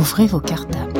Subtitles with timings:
[0.00, 0.98] Ouvrez vos cartables.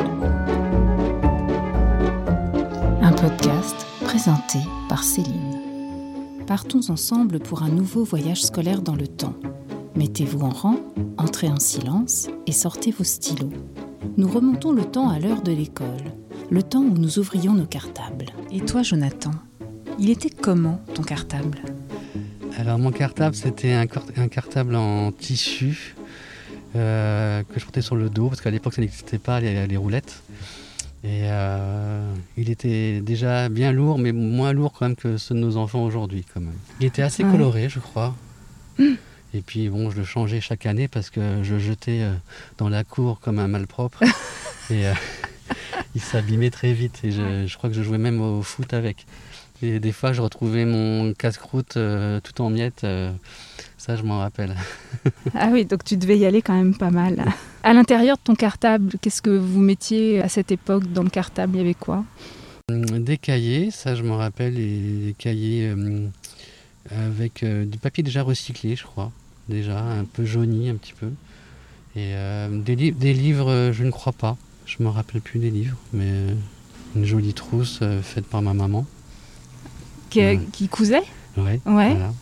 [3.01, 4.59] Un podcast présenté
[4.89, 5.57] par Céline.
[6.45, 9.33] Partons ensemble pour un nouveau voyage scolaire dans le temps.
[9.95, 10.75] Mettez-vous en rang,
[11.17, 13.49] entrez en silence et sortez vos stylos.
[14.17, 16.13] Nous remontons le temps à l'heure de l'école,
[16.51, 18.27] le temps où nous ouvrions nos cartables.
[18.51, 19.31] Et toi, Jonathan,
[19.97, 21.63] il était comment ton cartable?
[22.55, 23.87] Alors mon cartable, c'était un,
[24.17, 25.95] un cartable en tissu
[26.75, 30.21] euh, que je portais sur le dos, parce qu'à l'époque ça n'existait pas les, roulettes.
[31.03, 35.39] Et euh, il était déjà bien lourd, mais moins lourd quand même que ceux de
[35.39, 36.25] nos enfants aujourd'hui.
[36.33, 36.53] Quand même.
[36.79, 38.15] Il était assez coloré, je crois.
[38.77, 38.93] Hmm.
[39.33, 42.13] Et puis bon, je le changeais chaque année parce que je jetais euh,
[42.57, 44.03] dans la cour comme un malpropre.
[44.69, 44.83] et
[45.95, 46.99] il s'abîmait très vite.
[47.03, 49.07] Et je, je, crois que je jouais même au foot avec.
[49.63, 51.77] Et des fois, je retrouvais mon casse-croûte
[52.23, 52.85] tout en miettes
[53.81, 54.55] ça, je m'en rappelle.
[55.33, 57.25] ah oui, donc tu devais y aller quand même pas mal.
[57.63, 61.55] À l'intérieur de ton cartable, qu'est-ce que vous mettiez à cette époque dans le cartable?
[61.55, 62.03] Il y avait quoi?
[62.69, 66.11] Hum, Des cahiers, ça je m'en rappelle, et des cahiers hum,
[66.91, 69.11] avec euh, du papier déjà recyclé, je crois,
[69.49, 71.07] déjà, un peu jauni un petit peu.
[71.95, 74.37] Et euh, des, livres, je ne crois pas.
[74.67, 76.33] Je ne me rappelle plus des livres, mais euh,
[76.95, 78.85] une jolie trousse faite par ma maman.
[80.11, 81.01] qui cousait?
[81.37, 81.59] Ouais.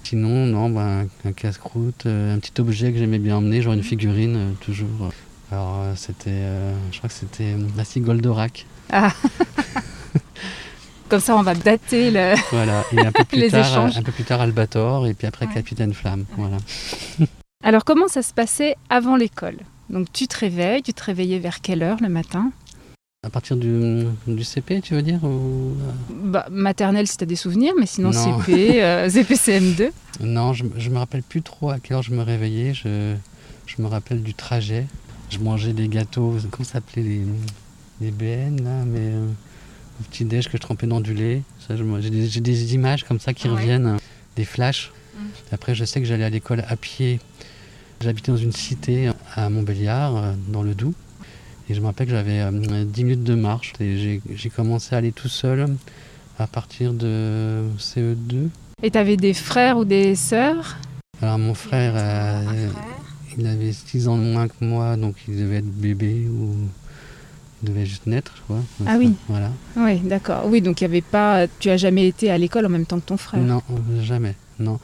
[0.04, 3.84] Sinon, non, bah, un, casse-croûte, euh, un petit objet que j'aimais bien emmener, genre une
[3.84, 5.12] figurine, euh, toujours.
[5.52, 6.44] Alors, euh, c'était,
[6.92, 8.66] je crois que c'était la Goldorak.
[8.92, 9.12] Ah
[11.10, 12.36] Comme ça, on va dater le...
[12.52, 12.84] voilà.
[12.92, 13.98] et un peu plus les tard, échanges.
[13.98, 16.26] Un peu plus tard, Albator, et puis après, Capitaine Flamme.
[16.38, 16.58] Voilà.
[17.64, 19.58] Alors, comment ça se passait avant l'école?
[19.90, 22.52] Donc, tu te réveilles, tu te réveillais vers quelle heure le matin?
[23.22, 24.06] À partir du,
[24.44, 25.76] CP, tu veux dire ou...
[26.10, 30.90] bah, Maternelle, si tu as des souvenirs, mais sinon CP, euh, CM2 Non, je ne
[30.94, 32.74] me rappelle plus trop à quelle heure je me réveillais.
[32.74, 33.16] Je,
[33.66, 34.88] je me rappelle du trajet.
[35.30, 37.22] Je mangeais des gâteaux, comment ça s'appelait les,
[38.00, 39.28] les BN, là, mais euh,
[40.00, 41.44] au petit-déj que je trempais dans du lait.
[41.70, 43.98] J'ai des, des, images comme ça qui reviennent,
[44.38, 44.94] des flashs.
[45.14, 45.26] Mm.
[45.52, 47.20] Après, je sais que j'allais à l'école à pied.
[48.00, 50.96] J'habitais dans une cité à Montbéliard, euh, dans le Doubs.
[51.70, 53.74] Et je me rappelle que j'avais 10 euh, minutes de marche.
[53.80, 55.68] Et j'ai commencé à aller tout seul
[56.40, 58.50] à partir de CE2.
[58.82, 60.78] Et tu avais des frères ou des sœurs?
[61.22, 62.70] Alors mon frère, euh,
[63.38, 66.56] il avait 6 ans de moins que moi, donc il devait être bébé ou
[67.62, 68.64] il devait juste naître, je crois.
[68.88, 69.14] Ah oui.
[69.28, 69.52] Voilà.
[69.76, 70.46] Oui, d'accord.
[70.48, 71.46] Oui, donc il y avait pas.
[71.60, 73.42] Tu as jamais été à l'école en même temps que ton frère?
[73.42, 73.62] Non,
[74.02, 74.36] jamais.
[74.60, 74.80] Non.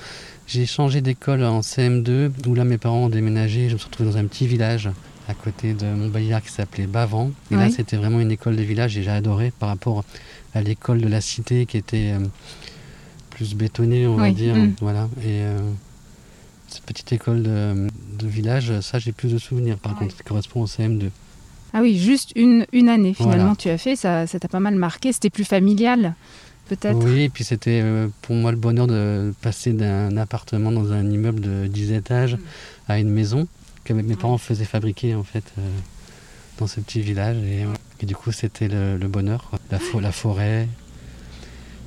[0.46, 3.70] J'ai changé d'école en CM2, où là mes parents ont déménagé.
[3.70, 4.90] Je me suis retrouvé dans un petit village
[5.28, 7.32] à côté de Montbéliard qui s'appelait Bavant.
[7.52, 10.04] Et là, c'était vraiment une école de village et j'ai adoré par rapport
[10.54, 12.26] à l'école de la cité qui était euh,
[13.32, 14.56] plus bétonnée, on va dire.
[14.56, 14.74] Mm.
[14.82, 15.10] Voilà.
[15.22, 15.60] Et euh,
[16.68, 17.88] cette petite école de,
[18.24, 21.10] village, ça, j'ai plus de souvenirs par contre, qui correspond au CM2.
[21.74, 25.12] Ah oui, juste une, une année finalement tu as fait, ça t'a pas mal marqué,
[25.12, 26.16] c'était plus familial
[26.70, 26.98] peut-être?
[26.98, 31.10] Oui, et puis c'était euh, pour moi le bonheur de passer d'un appartement dans un
[31.10, 32.40] immeuble de 10 étages mm.
[32.88, 33.48] à une maison
[33.86, 35.62] que mes parents faisaient fabriquer en fait euh,
[36.58, 37.38] dans ce petit village.
[37.38, 39.52] Et, du coup, c'était le, bonheur.
[39.72, 40.68] La, la, forêt.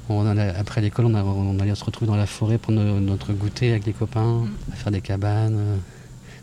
[0.09, 3.93] On après l'école, on, allait se retrouver dans la forêt pour notre goûter avec les
[3.93, 5.77] copains, à faire des cabanes, euh,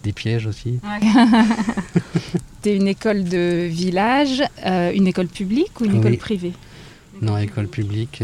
[0.03, 0.79] des pièges aussi.
[2.57, 6.53] C'était une école de village, euh, une école publique ou une école privée?
[7.21, 8.21] Non, école publique.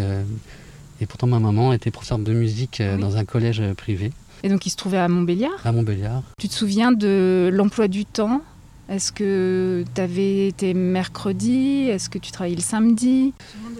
[1.00, 4.12] et pourtant, ma maman était professeure de musique dans un collège privé.
[4.44, 6.24] Et donc il se trouvait à Montbéliard À Montbéliard.
[6.40, 8.42] Tu te souviens de l'emploi du temps?
[8.90, 11.88] Est-ce que tu avais été mercredi?
[11.90, 13.34] Est-ce que tu travaillais le samedi?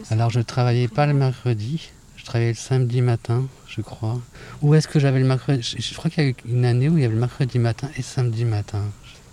[0.10, 4.22] Alors je ne travaillais pas le mercredi, je travaillais le samedi matin, je crois.
[4.62, 5.76] Ou est-ce que j'avais le mercredi?
[5.80, 7.90] Je, crois qu'il y a eu une année où il y avait le mercredi matin
[7.98, 8.84] et samedi matin.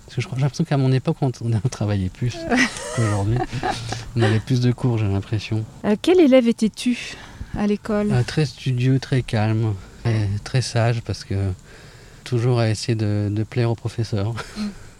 [0.07, 1.31] Parce que j'ai l'impression qu'à mon époque, on,
[1.69, 2.35] travaillait plus
[2.97, 3.37] qu'aujourd'hui.
[4.17, 5.65] On avait plus de cours, j'ai l'impression.
[5.85, 7.15] Euh, quel élève étais-tu
[7.57, 8.11] à l'école?
[8.11, 9.75] Euh, Très studieux, très calme
[10.45, 11.35] très sage parce que
[12.29, 14.35] toujours à essayer de, plaire au professeur.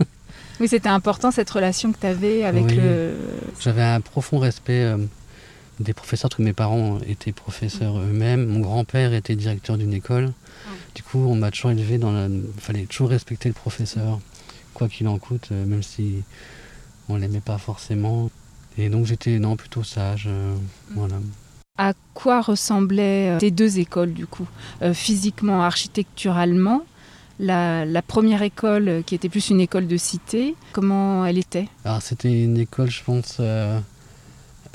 [0.61, 3.17] oui, c'était important cette relation que tu avais avec le.
[3.61, 4.97] J'avais un profond respect euh,
[5.81, 8.47] des professeurs, tous mes parents étaient professeurs eux-mêmes.
[8.47, 10.33] Mon grand-père était directeur d'une école.
[10.95, 12.27] Du coup, on m'a toujours élevé dans la.
[12.27, 14.21] Il fallait toujours respecter le professeur,
[14.75, 16.23] quoi qu'il en coûte, euh, même si
[17.09, 18.31] on l'aimait pas forcément.
[18.79, 20.55] Et donc j'étais non plutôt sage, euh,
[20.95, 21.17] voilà.
[21.79, 24.47] À quoi ressemblaient euh, tes deux écoles du coup?
[24.83, 26.83] Euh, Physiquement, architecturalement
[27.41, 31.69] la, première école euh, qui était plus une école de cité, comment elle était?
[31.85, 33.41] Alors c'était une école, je pense,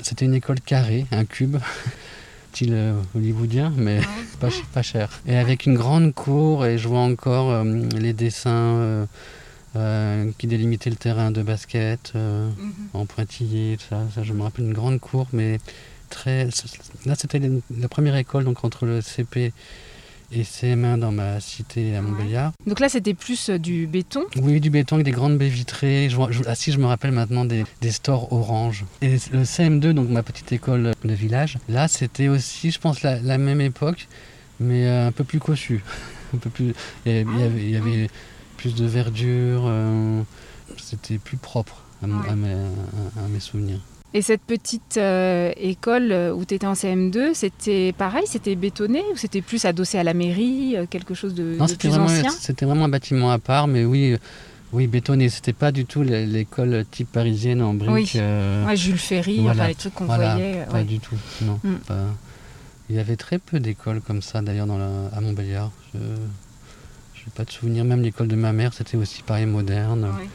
[0.00, 1.58] c'était une école carrée, un cube,
[2.52, 4.00] style hollywoodien, mais
[4.40, 5.10] pas, pas, cher.
[5.26, 9.06] Et avec une grande cour, et je vois encore les dessins
[9.76, 12.72] euh, qui délimitait le terrain de basket euh, Mhm.
[12.92, 14.22] en pointillé, tout ça, ça.
[14.22, 15.58] Je me rappelle une grande cour, mais
[16.14, 16.48] très.
[17.06, 17.40] Là, c'était
[17.78, 19.52] la- première école, donc entre le CP
[20.32, 22.52] et CM1 dans ma cité à Montbéliard.
[22.66, 24.24] Donc là, c'était plus euh, du béton?
[24.40, 26.08] Oui, du béton avec des grandes baies vitrées.
[26.10, 28.84] Je, vois- je- ah si, je me rappelle maintenant des, des stores orange.
[29.02, 33.20] Et le CM2, donc ma petite école de village, là, c'était aussi, je pense, la,
[33.20, 34.08] la même époque,
[34.60, 35.84] mais euh, un peu plus cossu.
[36.34, 36.74] un peu plus,
[37.06, 38.08] il y avait, il y avait- il y avait
[38.56, 39.64] plus de verdure.
[39.66, 40.22] euh,
[40.78, 42.28] c'était plus propre à, mon- Ouais.
[42.30, 43.80] à mes, à- à mes souvenirs.
[44.16, 49.02] Et cette petite euh, école euh, où tu étais en CM2, c'était pareil C'était bétonné
[49.12, 52.04] ou c'était plus adossé à la mairie euh, Quelque chose de, Non, de plus vraiment,
[52.04, 52.30] ancien?
[52.30, 54.16] c'était vraiment un bâtiment à part, mais oui,
[54.72, 55.28] oui bétonné.
[55.28, 57.90] C'était pas du tout l'é- l'école type parisienne en briques.
[57.92, 58.12] Oui.
[58.16, 59.62] euh, Ouais, Jules Ferry, Voilà.
[59.62, 60.64] enfin les trucs qu'on Voilà, voyait.
[60.70, 60.84] Pas ouais.
[60.84, 61.58] du tout, non.
[61.64, 61.74] Mm.
[61.86, 61.94] pas-
[62.90, 64.90] Il y avait très peu d'écoles comme ça d'ailleurs dans la...
[65.16, 65.72] à Montbéliard.
[65.94, 67.84] Je n'ai pas de souvenir.
[67.84, 70.04] Même l'école de ma mère, c'était aussi pareil moderne.
[70.04, 70.28] Ouais.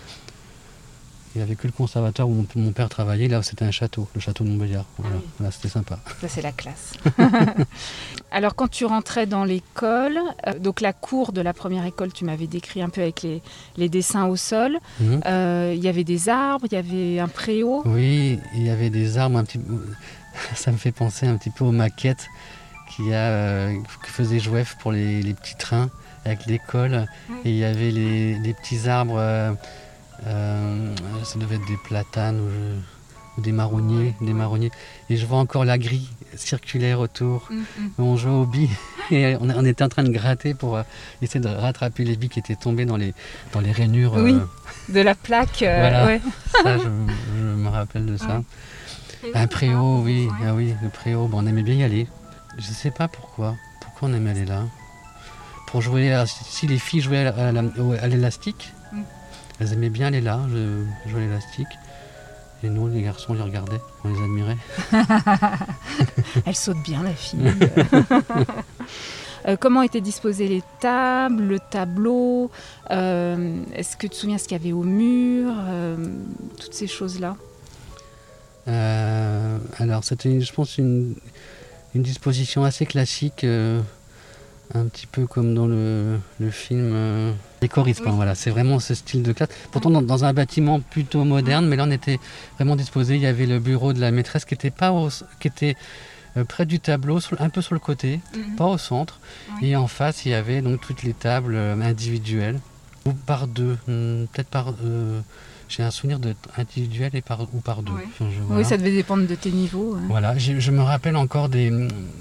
[1.36, 3.28] Il n'y avait que le conservatoire où mon, mon père travaillait.
[3.28, 4.86] Là, c'était un château, le château de Montbéliard.
[4.98, 5.22] Voilà, oui.
[5.38, 6.00] Voilà, c'était sympa.
[6.22, 6.94] Ça, c'est la classe.
[8.32, 12.26] Alors, quand tu rentrais dans l'école, euh, donc la cour de la première école, tu
[12.26, 13.42] m'avais décrit un peu avec les,
[13.78, 14.78] les dessins au sol.
[15.00, 15.22] Mhm.
[15.26, 17.84] Euh, Il y avait des arbres, il y avait un préau.
[17.86, 19.60] Oui, il y avait des arbres un petit
[20.56, 22.28] Ça me fait penser un petit peu aux maquettes
[22.96, 25.90] qu'il y a, euh, que faisait Jouef pour les, les petits trains
[26.26, 27.06] avec l'école.
[27.30, 27.36] Oui.
[27.46, 29.20] Et il y avait les, les petits arbres,
[30.28, 34.72] euh, euh, ça devait être des platanes ou, je- ou des marronniers, des marronniers.
[35.10, 37.48] Et je vois encore la grille circulaire autour.
[37.52, 37.66] Mhm.
[38.00, 38.70] On jouait aux billes
[39.12, 40.84] et on, on était en train de gratter pour euh,
[41.22, 43.14] essayer de rattraper les billes qui étaient tombées dans les,
[43.54, 44.14] dans les rainures.
[44.16, 44.34] Oui.
[44.34, 45.62] euh, De la plaque.
[45.62, 46.06] euh, Voilà.
[46.06, 46.22] ouais.
[46.64, 48.42] ça, je, je me rappelle de ça.
[49.36, 52.08] Un préau, oui, ah oui, le préau, bon, on aimait bien y aller.
[52.58, 53.56] Je sais pas pourquoi.
[53.82, 54.64] Pourquoi on aimait aller là?
[55.68, 59.02] Pour jouer, à- si les filles jouaient à l'élastique, Mm.
[59.60, 61.68] Elles aimaient bien aller là, je, jouer l'élastique.
[62.62, 64.58] Et nous, les garçons, on les regardait, on les admirait.
[66.46, 67.40] Elle saute bien, la fille.
[69.48, 72.52] Euh, comment étaient disposées les tables, le tableau
[72.92, 75.96] euh, Est-ce que tu te souviens ce qu'il y avait au mur euh,
[76.60, 77.38] Toutes ces choses-là?
[78.68, 81.16] Euh, alors, c'était, je pense, une,
[81.96, 83.80] une disposition assez classique, euh,
[84.74, 88.02] un petit peu comme dans le, le film Les choristes.
[88.06, 88.12] Oui.
[88.14, 89.50] Voilà, c'est vraiment ce style de classe.
[89.72, 92.20] Pourtant, dans, dans un bâtiment plutôt moderne, mais là, on était
[92.58, 93.16] vraiment disposé.
[93.16, 95.10] Il y avait le bureau de la maîtresse qui était, pas au-
[95.40, 95.76] qui était
[96.38, 98.22] euh, près du tableau, un peu sur le côté,
[98.58, 99.20] pas au centre.
[99.62, 99.70] Oui.
[99.72, 102.60] Et en face, il y avait donc toutes les tables euh, individuelles,
[103.06, 104.74] ou par deux, hmm, peut-être par.
[104.86, 105.20] euh,
[105.70, 107.92] j'ai un souvenir de individuel et par ou par deux.
[107.94, 108.02] Oui.
[108.08, 108.64] Enfin, je- Oui, voilà.
[108.66, 109.96] ça devait dépendre de tes niveaux.
[109.96, 110.02] hein.
[110.10, 111.72] Voilà, je me rappelle encore des,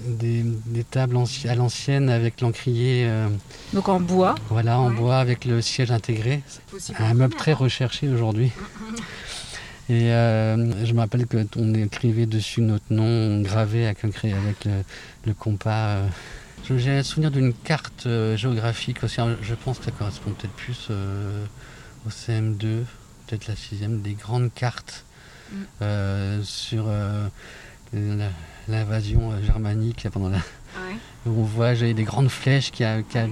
[0.07, 3.29] des, des tables anci- à l'ancienne avec l'encrier, euh,
[3.73, 4.35] Donc en bois.
[4.51, 4.97] voilà, en Ouais.
[4.97, 6.43] bois avec le siège intégré.
[6.99, 8.53] Un meuble très recherché aujourd'hui.
[9.91, 14.73] Et euh, je me rappelle qu'on écrivait dessus notre nom gravé avec, avec le,
[15.25, 15.97] le compas.
[15.97, 16.07] euh.
[16.77, 19.17] J'ai un souvenir d'une carte euh, géographique aussi.
[19.41, 20.89] Je pense que ça correspond peut-être plus
[22.07, 22.83] au CM2,
[23.29, 25.05] peut-être la sixième, des grandes cartes
[25.51, 25.57] Mm.
[25.81, 27.27] euh, sur euh,
[28.69, 30.37] l'invasion euh, germanique pendant la,
[31.25, 33.29] où on voit j'ai des grandes flèches qui, a- qui, a-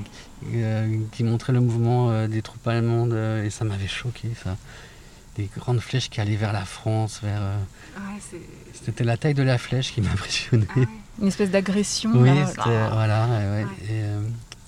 [0.54, 4.56] euh, qui montraient le mouvement euh, des troupes allemandes euh, et ça m'avait choqué ça.
[5.36, 7.42] Des grandes flèches qui allaient vers la France, vers.
[7.42, 7.58] euh,
[8.82, 10.66] C'était la taille de la flèche qui m'impressionnait.
[11.20, 12.12] Une espèce d'agression.
[12.14, 12.46] oui, là.
[12.46, 13.26] c'était voilà.
[13.26, 13.66] ouais, ouais.
[13.90, 14.22] Et, euh,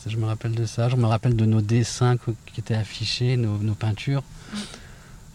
[0.07, 0.91] je me rappelle de ça.
[0.91, 4.23] Je me rappelle de nos dessins qui étaient affichés, nos, nos peintures.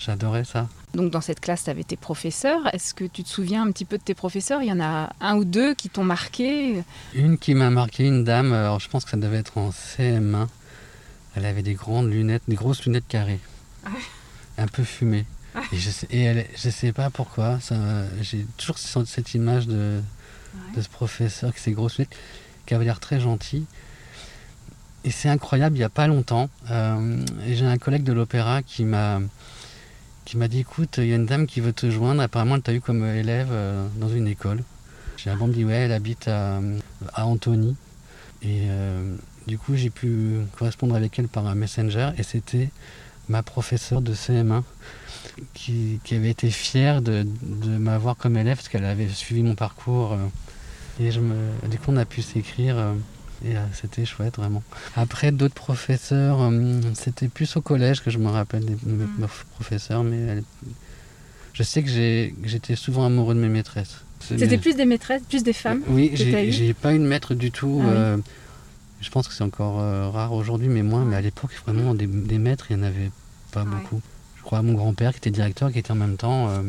[0.05, 0.67] J'adorais ça.
[0.93, 2.59] Donc dans cette classe, tu avais tes professeurs.
[2.73, 4.61] Est-ce que tu te souviens un petit peu de tes professeurs?
[4.61, 6.83] Il y en a un ou deux qui t'ont marqué?
[7.13, 10.47] Une qui m'a marqué, une dame, alors je pense que ça devait être en CM1.
[11.35, 13.39] Elle avait des grandes lunettes, des grosses lunettes carrées.
[14.57, 15.25] Un peu fumées.
[15.71, 17.59] Et je sais, et elle, je sais pas pourquoi,
[18.21, 20.01] j'ai toujours ce- cette image de,
[20.75, 22.15] de ce professeur avec ses grosses lunettes,
[22.65, 23.65] qui avait l'air très gentil.
[25.05, 28.83] Et c'est incroyable, il n'y a pas longtemps, euh, j'ai un collègue de l'opéra qui
[28.83, 29.19] m'a
[30.25, 32.61] qui m'a dit écoute, il y a une dame qui veut te joindre, apparemment elle
[32.61, 34.63] t'a eu comme élève euh, dans une école.
[35.17, 36.59] J'ai un bon dit ouais, elle habite à,
[37.13, 37.75] à Antony.
[38.41, 39.15] Et euh,
[39.47, 42.69] du coup j'ai pu correspondre avec elle par un messenger et c'était
[43.29, 44.63] ma professeure de CM1
[45.53, 47.25] qui, avait été fière de,
[47.79, 50.13] m'avoir comme élève parce qu'elle avait suivi mon parcours.
[50.13, 50.17] euh,
[50.99, 51.35] et je me,
[51.69, 52.75] du coup on a pu s'écrire.
[53.45, 54.63] Euh, et euh, c'était chouette vraiment.
[54.95, 59.27] Après d'autres professeurs, euh, c'était plus au collège que je me rappelle des Mm.
[59.55, 60.43] professeurs, mais elle-
[61.53, 64.01] je sais que j'étais souvent amoureux de mes maîtresses.
[64.21, 67.79] C'était plus des maîtresses, plus des femmes Oui, j'ai pas eu de maître du tout.
[67.81, 67.91] Ah oui.
[67.93, 68.17] euh,
[69.01, 72.07] je pense que c'est encore euh, rare aujourd'hui, mais moi, mais à l'époque, vraiment, des,
[72.07, 73.11] des maîtres, il y en avait
[73.51, 74.01] pas beaucoup.
[74.37, 76.61] Je crois à mon grand-père qui était directeur, qui était en même temps, euh,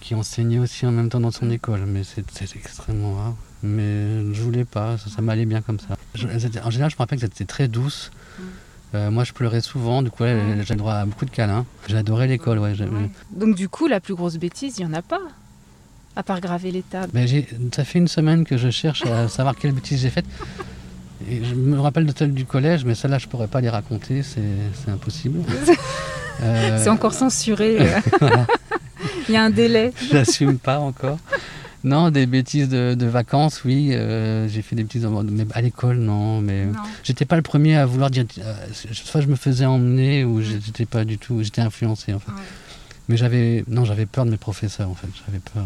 [0.00, 3.34] qui enseignait aussi en même temps dans son école, mais c'est extrêmement rare.
[3.62, 5.96] Mais je voulais pas, ça, ça m'allait bien comme ça.
[6.14, 8.10] Je- en général, je me rappelle que c'était très douce.
[8.94, 10.56] Euh, moi, je pleurais souvent, du coup, ouais, Ouais.
[10.64, 11.66] j'avais droit à beaucoup de câlins.
[11.88, 12.72] J'adorais l'école, ouais.
[13.32, 15.20] Donc du coup, la plus grosse bêtise, il n'y en a pas,
[16.16, 17.10] à part graver les tables.
[17.12, 20.24] Ben, j'ai- ça fait une semaine que je cherche à savoir quelle bêtise j'ai faite.
[21.28, 24.22] Et je me rappelle de celles du collège, mais celles-là, je pourrais pas les raconter,
[24.22, 25.40] c'est impossible.
[26.40, 27.78] Euh, C'est encore censuré.
[29.28, 29.92] Il y a un délai.
[30.08, 31.18] je l'assume pas encore.
[31.84, 33.90] Non, des bêtises de, de vacances, oui.
[33.92, 36.40] euh, j'ai fait des bêtises, en- mais à l'école, non.
[36.40, 36.72] Mais Non.
[37.04, 38.24] j'étais pas le premier à vouloir dire.
[38.40, 38.54] euh,
[38.92, 41.42] soit je me faisais emmener, ou j'étais pas du tout.
[41.42, 42.32] J'étais influencé, en fait.
[42.32, 42.38] Ouais.
[43.08, 45.06] Mais j'avais, non, j'avais peur de mes professeurs, en fait.
[45.26, 45.64] J'avais peur.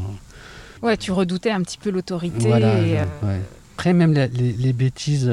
[0.83, 2.47] Ouais, tu redoutais un petit peu l'autorité.
[2.47, 2.78] Voilà.
[2.81, 3.40] et, euh, ouais.
[3.76, 5.26] Après, même les, les- les bêtises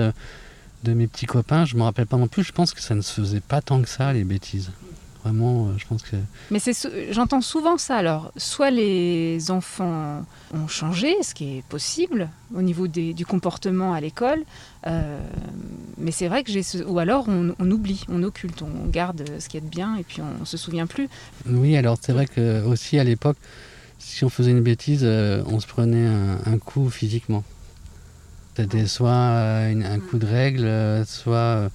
[0.83, 2.43] de mes petits copains, je me rappelle pas non plus.
[2.43, 4.71] Je pense que ça ne se faisait pas tant que ça, les bêtises.
[5.23, 6.15] Vraiment, euh, je pense que.
[6.49, 6.73] Mais c'est,
[7.11, 7.97] j'entends souvent ça.
[7.97, 10.23] Alors, soit les enfants
[10.53, 14.39] ont changé, ce qui est possible au niveau des- du comportement à l'école,
[14.87, 15.19] euh,
[15.97, 19.23] mais c'est vrai que j'ai, ce- ou alors on, on oublie, on occulte, on garde
[19.39, 21.09] ce qui est de bien et puis on se souvient plus.
[21.45, 23.37] Oui, alors c'est vrai que aussi à l'époque,
[23.99, 27.43] si on faisait une bêtise, euh, on se prenait un, un coup physiquement.
[28.55, 31.69] C'était soit un coup de règle, soit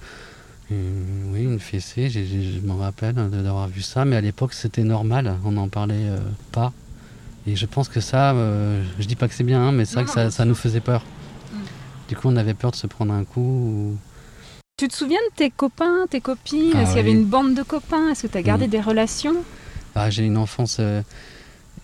[0.71, 2.09] une, oui, une fessée.
[2.09, 5.95] Je m'en rappelle de- d'avoir vu ça, mais à l'époque c'était normal, on n'en parlait
[6.09, 6.17] euh,
[6.51, 6.73] pas.
[7.47, 9.95] Et je pense que ça, euh, je dis pas que c'est bien, hein, mais c'est
[9.95, 11.03] vrai Non, que ça, nous faisait peur.
[11.53, 11.57] Mm.
[12.09, 13.39] Du coup, on avait peur de se prendre un coup.
[13.41, 13.97] ou-
[14.77, 16.71] Tu te souviens de tes copains, tes copines?
[16.75, 18.09] Ah Est-ce qu'il y avait une bande de copains?
[18.09, 18.71] Est-ce que tu as gardé Mm.
[18.71, 19.35] des relations?
[19.93, 21.01] Ah, j'ai une enfance euh,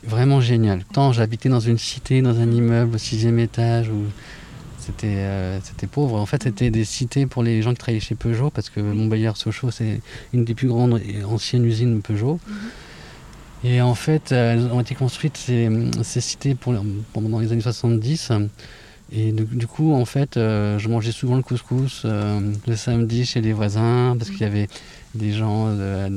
[0.04, 0.84] vraiment géniale.
[0.92, 4.04] Tant j'habitais dans une cité, dans un immeuble au sixième étage où
[4.92, 6.20] c'était euh, c'était pauvre.
[6.20, 9.72] En fait, c'était des cités pour les gens qui travaillaient chez Peugeot parce que Montbéliard-Sochaux,
[9.72, 10.02] c'est
[10.34, 12.40] une des plus grandes et anciennes usines Peugeot.
[13.64, 15.70] Et en fait, elles ont été construites ces,
[16.04, 16.74] ces cités pour,
[17.14, 18.32] pendant les années 70.
[19.14, 23.26] Et du, du coup, en fait, euh, je mangeais souvent le couscous euh, le samedi
[23.26, 24.68] chez les voisins parce qu'il y avait
[25.16, 26.10] des gens, euh,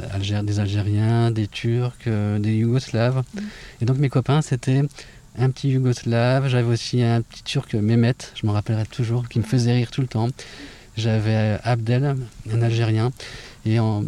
[0.43, 3.25] des Algériens, des Turcs, euh, des Yougoslaves.
[3.35, 3.41] Mm.
[3.83, 4.83] Et donc mes copains, c'était
[5.37, 9.45] un petit Yougoslave, j'avais aussi un petit Turc, Mehmet, je me rappellerai toujours, qui me
[9.45, 10.29] faisait rire tout le temps.
[10.97, 12.15] J'avais euh, Abdel,
[12.53, 13.11] un Algérien.
[13.67, 14.05] Et, on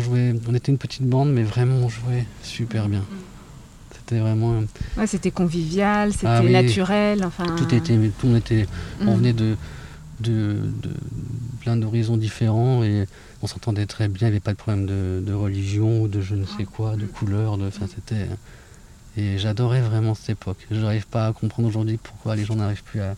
[0.00, 3.04] jouait, on était une petite bande, mais vraiment on jouait super bien.
[3.94, 4.62] C'était vraiment,
[4.96, 6.52] Ouais, c'était convivial, c'était Ah oui.
[6.52, 7.24] naturel.
[7.24, 8.66] Enfin, tout était, tout on était,
[9.02, 9.18] on Mm.
[9.18, 9.56] venait de,
[10.20, 10.90] de, de
[11.60, 13.04] plein d'horizons différents et
[13.42, 14.28] on s'entendait très bien.
[14.28, 16.96] Il n'y avait pas de problème de, de religion ou de je ne sais quoi,
[16.96, 17.58] de couleur.
[17.58, 18.26] De, enfin, c'était,
[19.16, 20.58] et j'adorais vraiment cette époque.
[20.70, 23.14] Je n'arrive pas à comprendre aujourd'hui pourquoi les gens n'arrivent plus à,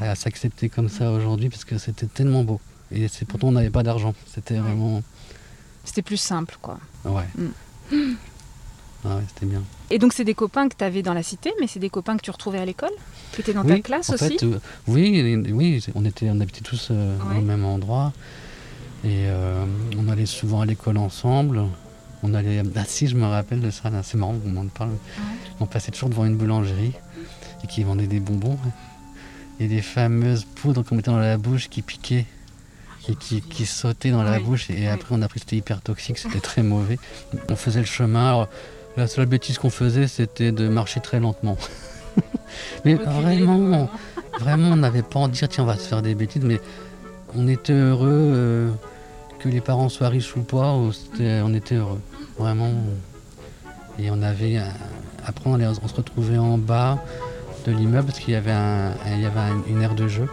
[0.00, 2.60] à s'accepter comme ça aujourd'hui parce que c'était tellement beau.
[2.92, 4.14] Et c'est pourtant on n'avait pas d'argent.
[4.32, 5.02] C'était vraiment.
[5.84, 6.78] C'était plus simple, quoi.
[7.04, 7.24] Ouais.
[7.36, 8.14] Mm.
[9.04, 9.62] Ah ouais, c'était bien.
[9.90, 12.16] Et donc, c'est des copains que tu avais dans la cité, mais c'est des copains
[12.16, 12.90] que tu retrouvais à l'école
[13.32, 14.58] Qui étaient dans ta classe en aussi fait, euh,
[14.88, 17.38] oui, oui, on, était, on habitait tous euh, Ouais.
[17.38, 18.12] au même endroit.
[19.04, 19.64] Et euh,
[19.96, 21.62] on allait souvent à l'école ensemble.
[22.22, 22.62] On allait.
[22.76, 24.90] Ah si, je me rappelle de ça, c'est marrant qu'on m'en parle.
[25.60, 26.92] On passait toujours devant une boulangerie
[27.62, 28.58] et qui vendait des bonbons.
[29.58, 32.26] Et des fameuses poudres qu'on mettait dans la bouche qui piquaient
[33.08, 34.68] et qui, qui sautaient dans la Oui, bouche.
[34.70, 34.86] Et oui.
[34.86, 36.98] après, on a appris que c'était hyper toxique, c'était très mauvais.
[37.48, 38.28] On faisait le chemin.
[38.28, 38.48] Alors,
[38.98, 41.56] la seule bêtise qu'on faisait, c'était de marcher très lentement.
[42.84, 43.88] Mais vraiment,
[44.40, 46.60] vraiment, on n'avait pas envie de dire tiens, on va se faire des bêtises, mais
[47.34, 48.70] on était heureux euh,
[49.48, 52.00] que les parents soient riches ou pas, ou c'était- on était heureux,
[52.38, 52.70] vraiment.
[53.98, 54.72] Et on avait, un-
[55.24, 56.98] après, on, allait- on se retrouvait en bas
[57.66, 60.26] de l'immeuble parce qu'il y avait, un, il y avait un- une aire de jeu.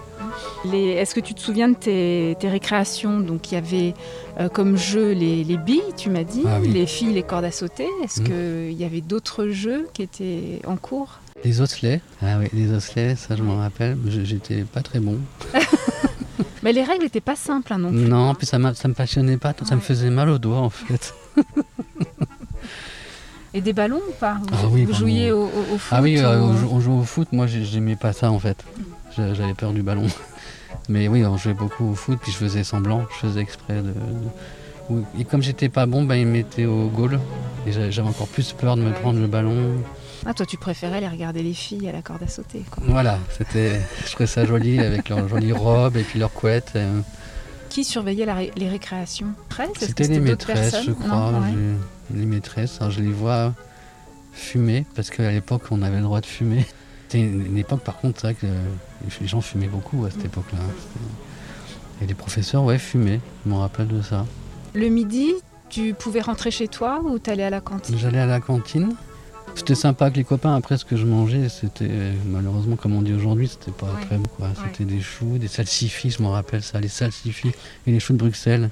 [0.74, 3.20] Est-ce que tu te souviens de tes, tes récréations?
[3.20, 3.93] Donc, il y avait
[4.39, 6.70] euh, comme jeu les, les billes, tu m'as dit, Ah oui.
[6.70, 7.88] les filles, les cordes à sauter.
[8.03, 8.27] Est-ce Mhm.
[8.70, 11.20] qu'il y avait d'autres jeux qui étaient en cours?
[11.43, 15.17] Les osselets, ah oui, les osselets, ça je m'en rappelle, j'étais pas très bon.
[16.63, 18.00] Mais les règles n'étaient pas simples hein, non plus.
[18.00, 21.13] Non, puis ça, ça me passionnait pas, ça me faisait mal aux doigts en fait.
[23.53, 26.01] Et des ballons ou pas Vous, Ah oui, vous jouiez au, au- au foot Ah
[26.01, 28.39] oui, euh, au- on, jou- on jouait au foot, moi j'ai- j'aimais pas ça en
[28.39, 28.58] fait.
[29.15, 30.08] J'a- J'avais peur du ballon.
[30.89, 33.93] Mais oui, on jouait beaucoup au foot, puis je faisais semblant, je faisais exprès de.
[35.20, 37.20] Et comme j'étais pas bon, ben, ils me mettaient au goal.
[37.67, 39.55] Et j'a- j'avais encore plus peur de me prendre le ballon.
[40.25, 42.63] Ah, toi, tu préférais aller regarder les filles à la corde à sauter.
[42.71, 42.83] Quoi.
[42.87, 43.79] Voilà, c'était.
[44.05, 46.71] Je trouvais ça joli avec leurs jolies robes et puis leurs couettes.
[46.75, 47.01] euh.
[47.69, 49.27] Qui surveillait la ré- les récréations?
[49.79, 51.31] C'était les maîtresses, je crois.
[51.31, 51.47] Non, ouais.
[52.11, 53.53] j'ai- Les maîtresses, alors je les vois
[54.31, 56.65] fumer, parce qu'à l'époque, on avait le droit de fumer.
[57.07, 58.63] C'était une, une époque, par contre, c'est vrai que euh,
[59.21, 60.59] les gens fumaient beaucoup à cette époque-là.
[60.61, 61.01] hein.
[62.01, 63.19] Et les professeurs, ouais, fumaient.
[63.45, 64.25] Je me rappelle de ça.
[64.73, 65.31] Le midi,
[65.69, 67.97] Tu pouvais rentrer chez toi ou t'allais à la cantine?
[67.97, 68.93] J'allais à la cantine.
[69.55, 70.55] C'était sympa avec les copains.
[70.55, 71.89] Après, ce que je mangeais, c'était
[72.27, 74.05] malheureusement, comme on dit aujourd'hui, c'était pas Ouais.
[74.05, 74.25] très bon.
[74.38, 74.50] quoi.
[74.65, 77.51] C'était des choux, des salsifis, je me rappelle ça, les salsifis
[77.88, 78.69] et les choux de Bruxelles.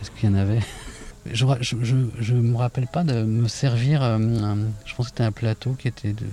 [0.00, 0.60] Est-ce qu'il y en avait?
[1.30, 4.02] Je ne je, je, je me rappelle pas de me servir.
[4.02, 6.24] euh, un- je pense que c'était un plateau qui était de-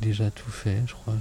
[0.00, 1.14] déjà tout fait, je crois.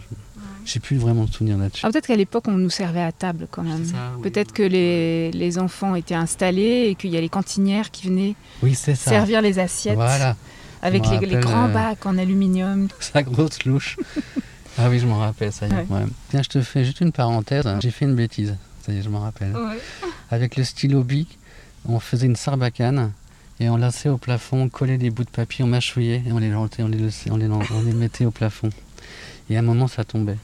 [0.66, 1.82] Je n'ai plus vraiment de souvenir là-dessus.
[1.86, 3.84] Ah, Peut-être qu'à l'époque, on nous servait à table quand même.
[3.86, 4.24] C'est ça, oui.
[4.24, 8.36] Peut-être que les, les enfants étaient installés et qu'il y a les cantinières qui venaient
[8.64, 9.12] Oui, c'est ça.
[9.12, 10.36] servir les assiettes Voilà,
[10.82, 12.88] avec les, grands euh, bacs en aluminium.
[13.00, 13.98] sa grosse louche.
[14.78, 15.74] ah oui, je m'en rappelle, ça y est.
[15.74, 15.86] Ouais.
[15.90, 16.06] ouais.
[16.30, 17.66] Tiens, je te fais juste une parenthèse.
[17.82, 18.56] J'ai fait une bêtise,
[18.86, 19.56] ça y est, je m'en rappelle.
[20.32, 21.38] Avec le stylo bic,
[21.88, 23.12] on faisait une sarbacane
[23.60, 26.38] et on laçait au plafond, on collait des bouts de papier, on mâchouillait et on
[26.38, 28.70] les, on les, laissait- on les, on les mettait au plafond.
[29.50, 30.38] Et à un moment, ça tombait.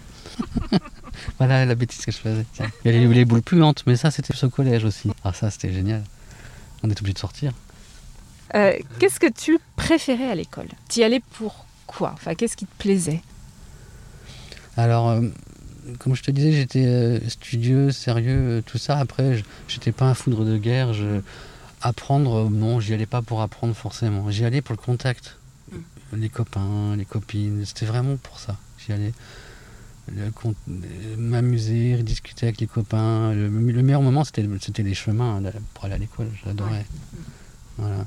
[1.38, 2.46] voilà la bêtise que je faisais.
[2.54, 2.70] tiens.
[2.84, 5.12] Il y avait les, les boules puantes, mais ça, c'était au collège aussi.
[5.24, 6.04] Ah, ça, c'était génial.
[6.84, 7.54] On est obligé de sortir.
[8.54, 12.12] Euh, qu'est-ce que tu préférais à l'école Tu y allais pour quoi?
[12.14, 13.22] Enfin, qu'est-ce qui te plaisait?
[14.78, 15.22] Alors, euh,
[16.00, 18.98] comme je te disais, j'étais euh, studieux, sérieux, euh, tout ça.
[18.98, 20.94] Après, je- j'étais pas un foudre de guerre.
[20.94, 21.22] Je...
[21.82, 24.32] Apprendre, non, j'y allais pas pour apprendre forcément.
[24.32, 25.38] J'y allais pour le contact.
[26.14, 28.58] Les copains, les copines, c'était vraiment pour ça.
[28.80, 29.12] J'y allais
[31.18, 33.34] m'amuser, discuter avec les copains.
[33.34, 34.44] Le, le meilleur moment, c'était
[34.84, 35.42] les chemins
[35.74, 36.30] pour aller à l'école.
[36.44, 36.86] J'adorais.
[37.78, 38.06] Voilà.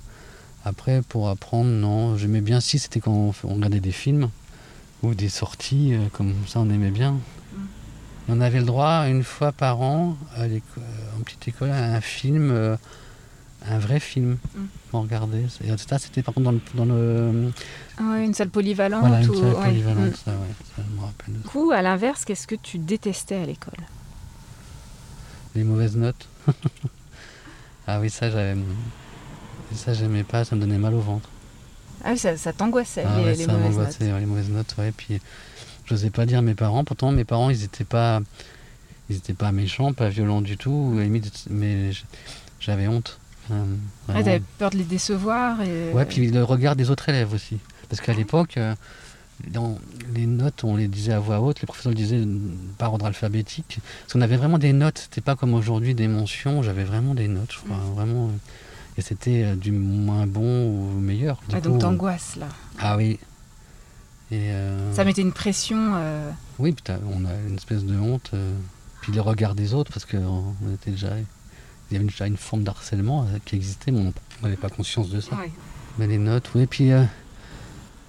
[0.69, 2.17] Après, pour apprendre, non.
[2.19, 4.29] J'aimais bien si c'était quand on, regardait des films
[5.03, 7.17] ou des sorties, euh, comme ça, on aimait bien.
[8.29, 10.59] Et on avait le droit, une fois par an, à euh,
[11.19, 12.77] en petite école, à un film, euh,
[13.67, 14.61] un vrai film, Mm.
[14.91, 15.47] pour regarder.
[15.65, 16.61] Et ça, c'était par contre dans le.
[16.75, 17.51] Dans le
[17.97, 20.17] Ah ouais, Une salle polyvalente voilà, une ou- salle polyvalente, Mm.
[20.25, 21.35] ça, ouais, ça, je me rappelle.
[21.35, 23.81] Du coup, à l'inverse, qu'est-ce que tu détestais à l'école?
[25.55, 26.29] Les mauvaises notes.
[27.87, 28.55] ah oui, ça, j'avais.
[29.75, 31.29] Ça, j'aimais pas, ça me donnait mal au ventre.
[32.05, 33.97] Ah oui, ça, ça t'angoissait, Ah les, ouais, les ça mauvaises notes.
[34.01, 34.93] ouais, les mauvaises notes, ouais.
[34.97, 35.21] Puis
[35.87, 36.85] j'osais pas dire à mes parents.
[36.85, 38.21] Pourtant, mes parents, ils étaient pas,
[39.11, 40.97] ils étaient pas méchants, pas violents du tout.
[40.99, 41.91] limite, mais
[42.61, 43.19] j'avais honte.
[43.51, 43.65] Euh,
[44.07, 45.91] t'avais peur de les décevoir et...
[45.93, 47.57] Ouais, puis le regard des autres élèves aussi.
[47.89, 48.75] Parce qu'à l'époque, euh,
[49.51, 49.79] dans
[50.15, 52.23] les notes, on les disait à voix haute, les professeurs le disaient
[52.77, 53.79] par ordre alphabétique.
[54.03, 57.27] Parce qu'on avait vraiment des notes, c'était pas comme aujourd'hui des mentions, j'avais vraiment des
[57.29, 57.79] notes, je crois.
[57.95, 58.31] Vraiment.
[58.99, 61.41] Et c'était euh, du moins bon au meilleur.
[61.49, 62.49] Du Ah, coup, donc t'angoisses là.
[62.81, 63.19] Ah oui.
[64.31, 65.93] Et euh, Ça mettait une pression.
[65.97, 68.33] euh, Oui, puis t'as- on a une espèce de honte.
[69.01, 71.11] puis le regard des autres, parce qu'on était déjà.
[71.91, 75.21] Il y avait déjà une forme d'harcèlement qui existait, mais on n'avait pas conscience de
[75.23, 75.31] ça.
[75.99, 76.67] Mais les notes, oui.
[76.67, 77.05] Puis euh,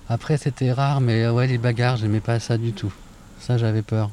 [0.09, 2.91] après, c'était rare, mais ouais, les bagarres, j'aimais pas ça du tout.
[3.39, 4.09] Ça, j'avais peur.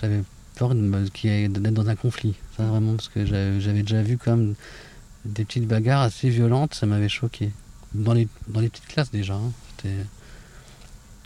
[0.00, 0.22] J'avais
[0.56, 2.34] peur d'être dans un conflit.
[2.56, 4.54] Ça, vraiment, parce que j'avais déjà vu comme
[5.24, 7.50] des petites bagarres assez violentes, ça m'avait choqué.
[7.94, 9.34] Dans les, dans les petites classes déjà.
[9.34, 9.52] hein.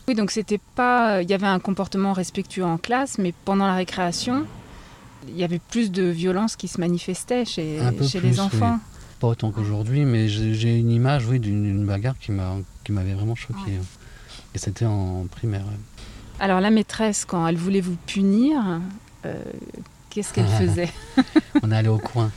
[0.08, 1.22] Oui, donc c'était pas.
[1.22, 4.46] Il y avait un comportement respectueux en classe, mais pendant la récréation,
[5.28, 8.78] il y avait plus de violence qui se manifestait chez, chez plus, les enfants.
[9.20, 13.34] Pas autant qu'aujourd'hui, mais j'ai une image, oui, d'une bagarre qui m'a qui m'avait vraiment
[13.34, 13.58] choqué.
[13.66, 13.78] Ouais.
[13.80, 13.84] hein.
[14.54, 15.64] Et c'était en primaire.
[16.38, 18.80] Alors la maîtresse, quand elle voulait vous punir,
[19.24, 19.34] euh,
[20.10, 20.92] qu'est-ce qu'elle faisait?
[21.62, 22.30] On est allé au coin.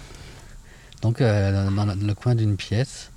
[1.01, 3.11] Donc euh, dans le coin d'une pièce.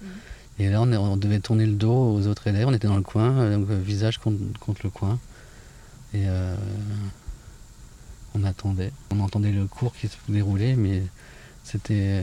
[0.58, 2.68] Et là, on, devait tourner le dos aux autres élèves.
[2.68, 5.18] On était dans le coin, euh, donc euh, visage contre, contre le coin.
[6.14, 6.54] Et euh,
[8.34, 8.92] on attendait.
[9.10, 11.02] On entendait le cours qui se déroulait, mais
[11.64, 12.22] c'était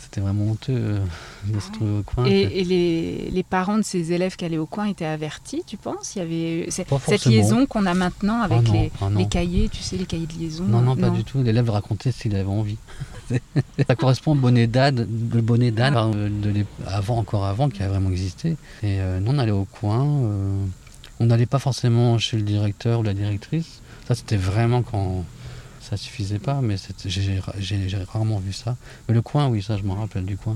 [0.00, 0.98] c'était vraiment honteux euh,
[1.46, 2.24] de se trouver au coin.
[2.26, 5.76] Et, et les, les parents de ces élèves qui allaient au coin étaient avertis, tu
[5.76, 6.16] penses?
[6.16, 9.68] Il y avait Pas cette liaison qu'on a maintenant avec Ah les, ah les cahiers,
[9.68, 10.64] tu sais, les cahiers de liaison.
[10.64, 11.42] Non, non, pas du tout.
[11.42, 12.78] L'élève racontait s'il avait envie.
[13.86, 18.10] ça correspond au bonnet d'âne, le bonnet d'âne euh, avant, encore avant, qui a vraiment
[18.10, 18.56] existé.
[18.82, 20.04] Et euh, nous, on allait au coin.
[20.04, 20.64] euh,
[21.20, 23.80] on n'allait pas forcément chez le directeur ou la directrice.
[24.08, 25.24] Ça, c'était vraiment quand
[25.90, 28.76] ça suffisait pas, mais j'ai rarement vu ça.
[29.08, 30.54] Mais le coin, oui, ça, je m'en rappelle du coin.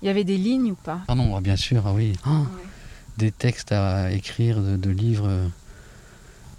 [0.00, 1.00] Il y avait des lignes ou pas?
[1.08, 2.12] Ah non, ah, bien sûr, ah oui.
[2.24, 2.42] Ah,
[3.18, 5.48] Des textes à écrire, de, de livres euh,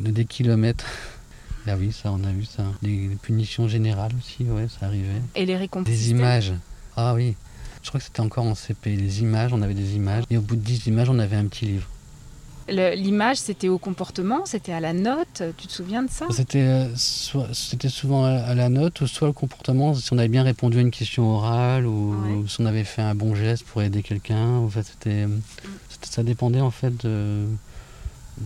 [0.02, 0.86] de des kilomètres.
[1.68, 2.64] Ah oui, ça, on a vu ça.
[2.82, 5.22] Des, des punitions générales aussi, ouais, ça arrivait.
[5.36, 6.54] Et les récompenses Des images.
[6.98, 7.36] Ah oui.
[7.84, 8.94] Je crois que c'était encore en CP.
[8.98, 10.26] Les images, on avait des images.
[10.30, 11.88] Et au bout de 10 images, on avait un petit livre.
[12.70, 15.42] L'image, c'était au comportement, c'était à la note.
[15.58, 16.26] Tu te souviens de ça?
[16.32, 16.88] C'était euh,
[17.54, 20.78] c'était souvent à, à la note, ou soit le comportement, si on avait bien répondu
[20.78, 22.32] à une question orale, ou, Ouais.
[22.34, 24.46] ou si on avait fait un bon geste pour aider quelqu'un.
[24.58, 25.28] En fait, c'était,
[25.90, 27.46] c'était- ça dépendait en fait de.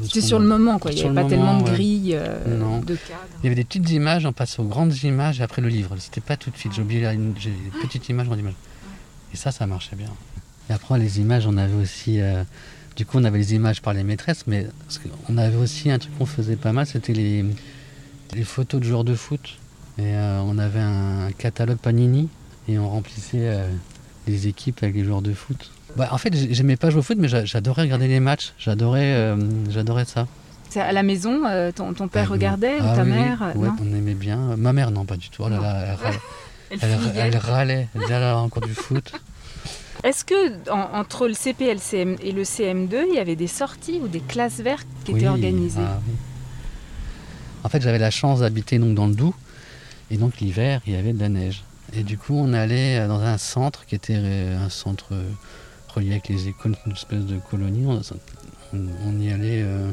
[0.03, 0.91] C'était sur le moment, quoi.
[0.91, 1.71] Il n'y avait pas tellement de ouais.
[1.71, 3.19] grilles, euh, de cadres.
[3.41, 5.95] Il y avait des petites images, on passe aux grandes images et après le livre.
[5.99, 6.71] C'était pas tout de suite.
[6.73, 7.34] J'ai oublié la, une,
[7.81, 8.53] petites images, grandes images.
[9.34, 10.07] Et ça, ça marchait bien.
[10.69, 12.21] Et après, les images, on avait aussi.
[12.21, 12.43] euh,
[12.95, 14.67] du coup, on avait les images par les maîtresses, mais
[15.30, 17.45] on avait aussi un truc qu'on faisait pas mal, c'était les,
[18.34, 19.58] les photos de joueurs de foot.
[19.97, 22.30] Et euh, on avait un catalogue Panini
[22.67, 23.67] et on remplissait euh,
[24.27, 25.71] les équipes avec les joueurs de foot.
[25.97, 28.54] Bah, en fait, j'ai- j'aimais pas jouer au foot, mais j'a- j'adorais regarder les matchs.
[28.58, 29.36] J'adorais, euh,
[29.69, 30.27] j'adorais ça.
[30.69, 31.41] C'est À la maison,
[31.75, 33.17] ton, ton père Ah, regardait ah ou ta oui, oui.
[33.17, 34.38] mère Ouais, non on aimait bien.
[34.56, 35.43] Ma mère, non, pas du tout.
[35.45, 35.62] Oh là Non.
[35.63, 36.19] là, elle, râlait.
[36.71, 36.80] Elle
[37.17, 37.88] Elle, râlait.
[37.93, 39.12] Elle disait, ah là, encore du foot.
[40.04, 43.36] Est-ce que en- entre le CP et le CM et le CM2, il y avait
[43.36, 46.13] des sorties ou des classes vertes qui étaient organisées ah oui.
[47.63, 49.36] En fait, j'avais la chance d'habiter donc dans le Doubs.
[50.10, 51.63] Et donc l'hiver, il y avait de la neige.
[51.93, 55.23] Et du coup, on allait euh, dans un centre qui était euh, un centre euh,
[55.93, 57.86] relié avec les écoles, une espèce de colonie.
[57.86, 58.01] On,
[58.75, 59.91] on- on y allait euh,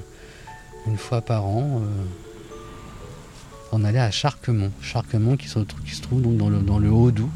[0.86, 1.82] une fois par an.
[1.82, 2.04] euh,
[3.72, 4.72] on allait à Charquemont.
[4.80, 7.28] Charquemont qui se, qui se trouve donc dans le, dans le Haut-Doubs.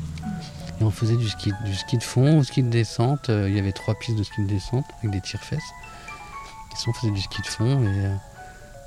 [0.82, 3.30] Et on faisait du ski, du ski de fond, du ski de descente.
[3.30, 5.60] Euh, il y avait trois pistes de ski de descente avec des tire-fesses.
[5.60, 7.82] Et sinon, on faisait du ski de fond.
[7.84, 8.14] Et, euh,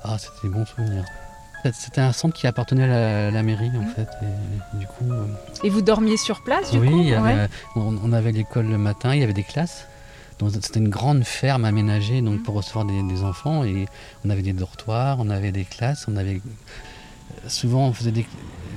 [0.04, 1.04] ah, c'était des bons souvenirs.
[1.72, 3.88] C'était un centre qui appartenait à la, la mairie en Mhm.
[3.88, 4.08] fait.
[4.22, 5.24] Et, du coup, euh,
[5.64, 7.48] Et vous dormiez sur place du oui, coup avait, Ouais.
[7.76, 9.86] on, on avait l'école le matin, il y avait des classes.
[10.38, 12.42] Donc c'était une grande ferme aménagée donc, Mhm.
[12.42, 13.64] pour recevoir des, des enfants.
[13.64, 13.86] Et
[14.24, 16.40] on avait des dortoirs, on avait des classes, on avait
[17.48, 18.26] souvent on faisait des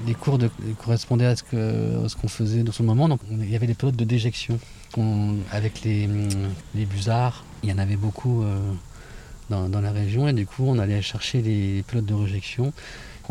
[0.07, 3.09] les cours de, correspondaient à ce qu'on faisait dans ce moment.
[3.09, 4.59] Donc il y avait des pilotes de déjection
[5.51, 6.27] avec les, hum,
[6.75, 7.43] les busards.
[7.63, 8.57] Il y en avait beaucoup euh,
[9.49, 12.73] dans, dans la région et du coup on allait chercher les pilotes de rejection.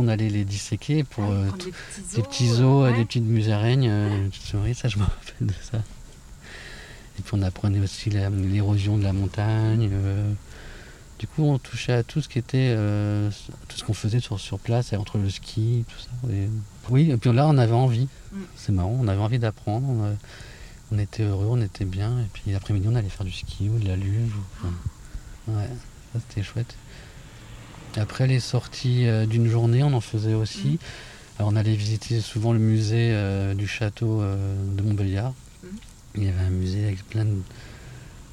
[0.00, 1.50] On allait les disséquer pour Ah, euh,
[2.14, 2.96] des petits os, ouais.
[2.96, 5.78] des petites musaraignes, euh, souris, ça je me rappelle de ça.
[7.18, 9.90] Et puis on apprenait aussi l'érosion de la montagne.
[11.18, 11.20] Euh.
[11.20, 13.31] Du coup on touchait à tout ce qui était, euh,
[13.68, 16.33] tout ce qu'on faisait sur, sur place, entre le ski, tout ça.
[16.33, 16.48] Et-
[16.90, 18.09] oui, et puis là on avait envie.
[18.33, 18.37] Mm.
[18.57, 19.87] C'est marrant, on avait envie d'apprendre.
[19.88, 20.16] On, a-
[20.92, 22.18] on était heureux, on était bien.
[22.20, 24.33] Et puis l'après-midi on allait faire du ski ou de la luge.
[24.35, 25.68] ou- enfin, ouais,
[26.14, 26.76] ça c'était chouette.
[27.96, 30.68] Après les sorties euh, d'une journée, on en faisait aussi.
[30.72, 30.78] Mm.
[31.40, 35.33] Alors, on allait visiter souvent le musée euh, du château euh, de Montbéliard.
[35.62, 35.66] Mm.
[36.16, 37.37] Il y avait un musée avec plein de,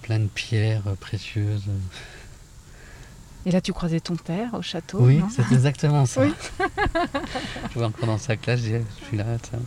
[0.01, 1.63] plein de pierres euh, précieuses.
[3.45, 6.21] Et là, tu croisais ton père au château oui, c'est exactement ça.
[6.21, 6.33] Oui.
[7.69, 9.25] je vois encore dans sa classe, je suis là.
[9.43, 9.57] ça.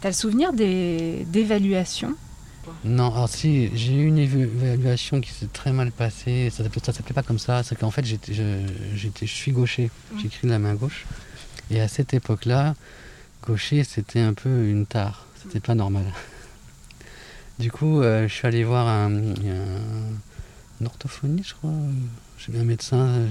[0.00, 2.14] T'as le souvenir d'évaluation
[2.84, 6.50] Non, alors si, j'ai eu une évaluation qui s'est très mal passée.
[6.50, 7.62] Ça ça s'appelait pas comme ça.
[7.62, 9.90] C'est qu'en fait, j'étais, je, suis gaucher.
[10.12, 10.18] Mm.
[10.20, 11.04] J'écris de la main gauche.
[11.70, 12.74] Et à cette époque-là,
[13.46, 15.26] gaucher, c'était un peu une tare.
[15.42, 16.04] C'était pas normal.
[17.58, 19.32] Du coup, euh, je suis allé voir un, un,
[20.80, 21.70] un orthophoniste, je crois.
[22.38, 23.26] J'ai vu un médecin, euh,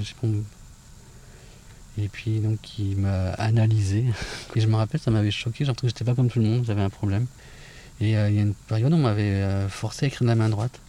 [1.97, 4.05] et puis donc il m'a analysé.
[4.55, 5.59] Et je me rappelle, ça m'avait choqué.
[5.59, 7.27] J'ai l'impression que j'étais pas comme tout le monde, j'avais un problème.
[8.01, 10.27] Et euh, il y a une période où on m'avait euh, forcé à écrire de
[10.27, 10.79] la main droite.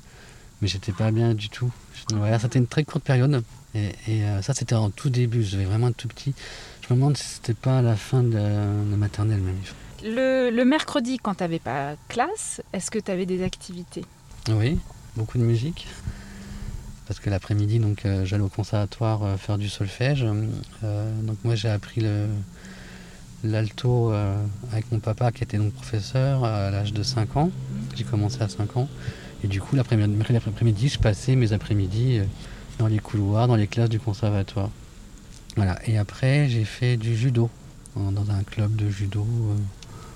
[0.60, 1.70] Mais j'étais pas bien du tout.
[2.12, 3.42] Voilà, c'était une très courte période.
[3.74, 5.44] Et, et, euh, ça, c'était en tout début.
[5.44, 6.34] J'avais vraiment tout petit.
[6.82, 9.56] Je me demande si c'était pas à la fin de la, maternelle même.
[10.02, 14.04] le, le mercredi, quand t'avais pas classe, est-ce que t'avais des activités?
[14.48, 14.78] Oui,
[15.14, 15.86] beaucoup de musique.
[17.06, 20.26] Parce que l'après-midi, donc, euh, j'allais au conservatoire euh, faire du solfège.
[20.84, 22.04] Euh, donc moi, j'ai appris
[23.44, 24.12] l'alto
[24.72, 27.50] avec mon papa qui était donc professeur à l'âge de 5 ans.
[27.94, 28.88] J'ai commencé à 5 ans.
[29.44, 32.20] Et du coup, l'après-midi, je passais mes après-midi
[32.78, 34.70] dans les couloirs, dans les classes du conservatoire.
[35.54, 35.78] Voilà.
[35.86, 37.48] Et après, j'ai fait du judo
[37.94, 39.24] dans un club de judo.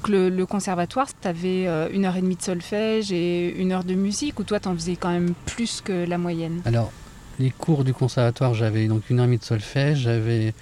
[0.09, 3.95] Le, le conservatoire, t'avais euh, une heure et demie de solfège et une heure de
[3.95, 6.63] musique, ou toi t'en faisais quand même plus que la moyenne?
[6.65, 6.91] Alors,
[7.39, 10.55] les cours du conservatoire, j'avais donc une heure et demie de solfège, j'avais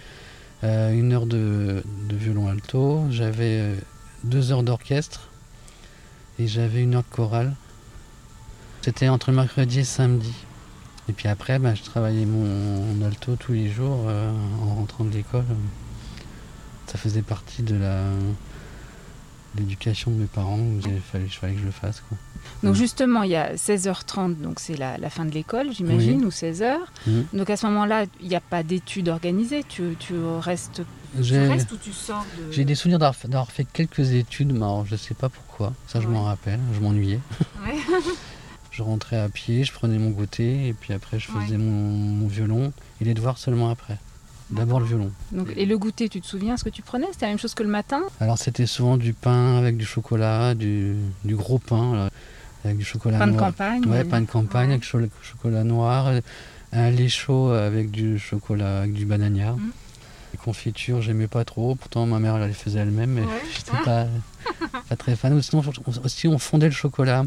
[0.64, 3.74] euh, une heure de, violon alto, j'avais euh,
[4.24, 5.28] deux heures d'orchestre
[6.38, 7.54] et j'avais une heure de chorale.
[8.82, 10.34] C'était entre mercredi et samedi.
[11.08, 14.06] Et puis après, ben, je travaillais mon, alto tous les jours
[14.62, 15.44] en rentrant de l'école.
[16.86, 18.02] Ça faisait partie de la
[19.58, 20.58] l'éducation de mes parents.
[20.84, 22.00] Il fallait, il fallait que je le fasse.
[22.08, 22.16] Quoi.
[22.62, 26.26] Donc justement, il y a 16h30, donc c'est la, la fin de l'école, j'imagine, Oui.
[26.26, 26.76] ou 16h.
[27.06, 27.24] Mhm.
[27.34, 30.82] Donc à ce moment-là, il n'y a pas d'études organisées, tu, tu restes,
[31.22, 32.52] tu restes ou tu sors de...
[32.52, 35.72] J'ai des souvenirs d'avoir fait- quelques études, mais alors je sais pas pourquoi.
[35.86, 36.12] Ça, je Ouais.
[36.12, 36.60] m'en rappelle.
[36.74, 37.20] Je m'ennuyais.
[37.66, 37.74] Ouais.
[38.70, 42.28] Je rentrais à pied, je prenais mon goûter, et puis après, je faisais mon, mon
[42.28, 43.98] violon et les devoirs seulement après.
[44.50, 45.10] D'abord le violon.
[45.32, 47.06] Donc, et le goûter, tu te souviens ce que tu prenais?
[47.12, 48.00] C'était la même chose que le matin?
[48.20, 52.10] Alors, c'était souvent du pain avec du chocolat, du, du gros pain, là,
[52.64, 53.46] avec du chocolat Pain de noir.
[53.46, 54.74] campagne Ouais, on va pain de campagne Ouais.
[54.74, 56.10] avec cho- chocolat noir,
[56.72, 59.56] un lait chaud avec du chocolat, avec du bananière.
[59.56, 59.70] Mm.
[60.32, 61.74] Les confitures, j'aimais pas trop.
[61.74, 63.42] Pourtant, ma mère, elle les faisait elle-même, mais Ouais.
[63.54, 64.06] j'étais pas,
[64.88, 65.32] pas très fan.
[65.34, 67.24] Ou Sinon, on- aussi, on fondait le chocolat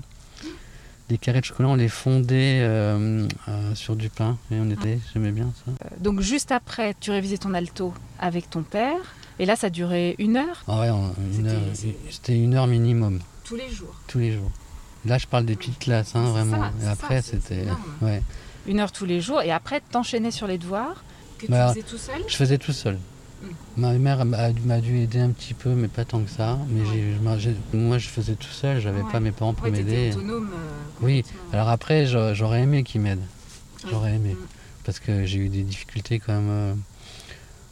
[1.12, 4.38] les carrés de chocolat, on les fondait euh, euh, sur du pain.
[4.50, 5.72] Et on était, j'aimais bien ça.
[5.72, 8.98] Euh, Donc juste après, tu révisais ton alto avec ton père.
[9.40, 10.64] Et là, ça durait une heure?
[10.68, 13.96] Ah ouais, une C'était- heure- c'était une heure minimum, tous les jours.
[14.08, 14.52] tous les jours.
[15.06, 16.62] Là, je parle des petites classes, hein, vraiment.
[16.80, 17.66] ça, et après, c'était.
[18.02, 18.22] Ouais.
[18.68, 19.42] Une heure tous les jours.
[19.42, 21.04] Et après, t'enchaînais sur les devoirs
[21.40, 22.22] que Bah, tu faisais tout seul?
[22.28, 23.00] Je faisais tout seul.
[23.42, 23.82] Mm.
[23.82, 26.58] Ma mère m'a m'a dû aider un petit peu, mais pas tant que ça.
[26.70, 26.82] Mais
[27.74, 29.12] moi, je faisais tout seul, j'avais Ouais.
[29.12, 30.12] pas mes parents pour Ouais, m'aider.
[30.16, 30.50] autonome.
[30.54, 31.24] euh, Oui,
[31.54, 33.26] alors après, j'a- j'aurais aimé qu'ils m'aident.
[33.90, 34.34] J'aurais aimé.
[34.34, 34.46] Mm.
[34.84, 36.50] Parce que j'ai eu des difficultés quand même.
[36.50, 36.74] euh,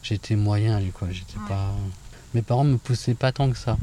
[0.02, 1.08] J'étais moyen, lui, quoi.
[1.10, 1.48] J'étais Ouais.
[1.48, 1.74] pas.
[2.34, 3.76] Mes parents me poussaient pas tant que ça.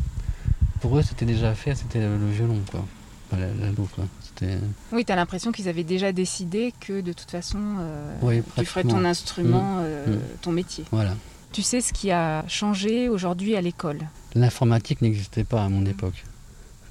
[0.81, 2.83] Pour eux, c'était déjà fait, c'était le, violon, quoi.
[3.31, 4.05] Enfin, la- l'alto, quoi.
[4.23, 4.57] C'était.
[4.91, 8.65] Oui, tu as l'impression qu'ils avaient déjà décidé que de toute façon, euh, Oui, tu
[8.65, 10.19] ferais ton instrument, euh, Mm.
[10.41, 10.85] ton métier.
[10.91, 11.13] Voilà.
[11.57, 13.97] Tu sais ce qui a changé aujourd'hui à l'école
[14.35, 16.23] L'informatique n'existait pas à mon époque.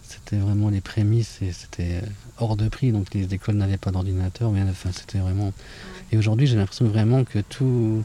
[0.02, 2.02] C'était vraiment les prémices et c'était
[2.40, 2.90] hors de prix.
[2.90, 4.50] Donc les écoles n'avaient pas d'ordinateur.
[4.50, 5.52] Mais enfin, c'était vraiment.
[6.10, 8.02] Et aujourd'hui, j'ai l'impression vraiment que tout,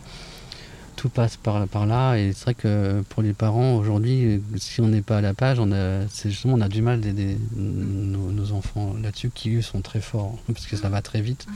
[0.97, 2.17] tout passe par, par là.
[2.17, 5.57] Et c'est vrai que pour les parents, aujourd'hui, si on n'est pas à la page,
[5.57, 9.63] on a, c'est justement, on a du mal d'aider nos, nos enfants là-dessus, qui eux
[9.63, 11.47] sont très forts, parce que ça va très vite.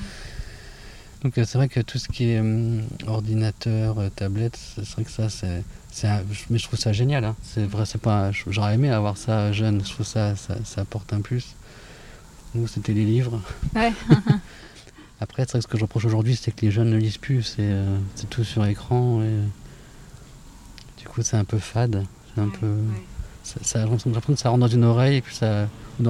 [1.25, 5.03] Donc euh, c'est vrai que tout ce qui est hum, ordinateur, euh, tablette, c'est vrai
[5.03, 7.25] que ça, c'est, un- mais je trouve ça génial.
[7.25, 7.35] hein.
[7.41, 9.83] C'est vrai, c'est pas, j'aurais aimé avoir ça jeune.
[9.83, 11.55] Je trouve ça, ça, ça apporte un plus.
[12.53, 13.41] Nous, c'était les livres.
[13.75, 13.91] Ouais.
[15.19, 17.17] Après, c'est vrai que ce que je reproche aujourd'hui, c'est que les jeunes ne lisent
[17.17, 17.41] plus.
[17.41, 17.97] C'est, euh,
[18.29, 19.23] tout sur écran.
[19.23, 19.43] Et, euh,
[20.99, 22.05] du coup, c'est un peu fade.
[22.35, 22.77] C'est un peu,
[23.43, 25.67] ça, ça- j'ai l'impression que ça rentre dans une oreille, et puis ça,
[25.99, 26.03] ou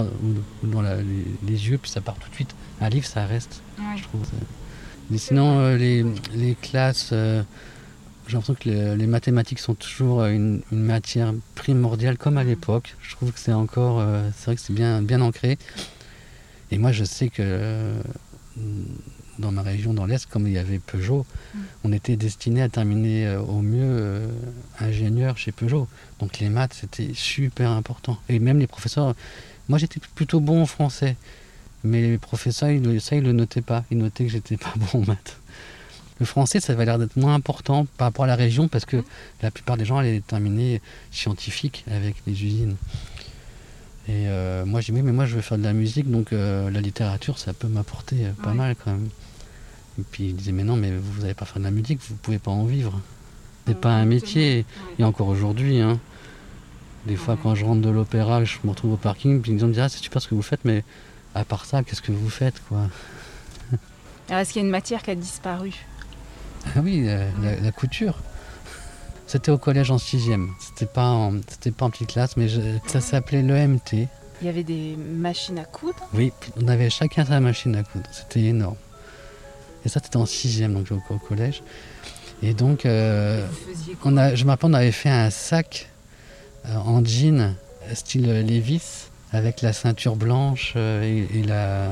[0.64, 2.54] dans, la- les, les yeux, puis ça part tout de suite.
[2.82, 3.62] Un livre, ça reste
[3.96, 4.22] je trouve.
[5.10, 7.44] Mais sinon, euh, les, les classes, euh,
[8.28, 12.44] j'ai l'impression que les, les mathématiques sont toujours euh, une, une matière primordiale, comme à
[12.44, 12.96] l'époque.
[13.02, 14.04] Je trouve que c'est encore,
[14.36, 15.58] c'est vrai que c'est bien, bien ancré.
[16.72, 17.94] Et moi, je sais que
[19.38, 21.60] dans ma région, dans l'Est, comme il y avait Peugeot, Mm.
[21.84, 24.28] on était destiné à terminer euh, au mieux euh,
[24.80, 25.88] ingénieur chez Peugeot.
[26.20, 28.18] Donc les maths, c'était super important.
[28.30, 29.16] Et même les professeurs,
[29.70, 31.16] moi j'étais plutôt bon en français.
[31.86, 33.84] Mais les professeurs, ils, ça, ils le notaient pas.
[33.92, 35.38] Ils notaient que j'étais pas bon en maths.
[36.20, 39.04] Le français, ça avait l'air d'être moins important par rapport à la région parce que
[39.42, 42.76] la plupart des gens allaient terminer scientifiques avec les usines.
[44.08, 46.70] Et euh, moi, j'ai dit, mais moi, je veux faire de la musique, donc euh,
[46.70, 48.56] la littérature, ça peut m'apporter euh, pas Ouais.
[48.56, 49.10] mal quand même.
[50.00, 52.16] Et puis, ils disaient, mais non, mais vous n'allez pas faire de la musique, vous
[52.16, 53.00] pouvez pas en vivre.
[53.68, 54.64] C'est pas un métier.
[55.00, 56.00] Et encore aujourd'hui, hein,
[57.08, 59.72] des fois, quand je rentre de l'opéra, je me retrouve au parking, puis ils me
[59.72, 60.84] disent, ah, c'est super ce que vous faites, mais
[61.36, 62.88] à part ça, qu'est-ce que vous faites, quoi
[64.30, 65.72] Alors, est-ce qu'il y a une matière qui a disparu?
[66.76, 68.18] Ah oui, euh, la, la couture.
[69.28, 70.50] C'était au collège en sixième.
[70.60, 74.08] C'était pas en, c'était pas en petite classe, mais je- ça s'appelait l'EMT.
[74.42, 76.08] Il y avait des machines à coudre?
[76.14, 78.08] Oui, on avait chacun sa machine à coudre.
[78.12, 78.76] C'était énorme.
[79.86, 81.62] Et ça, c'était en sixième, donc au, au collège.
[82.42, 83.46] Et donc, euh,
[84.04, 85.90] on a, je me rappelle, on avait fait un sac
[86.68, 87.56] euh, en jean,
[87.94, 91.90] style Levis, avec la ceinture blanche euh, et, et la,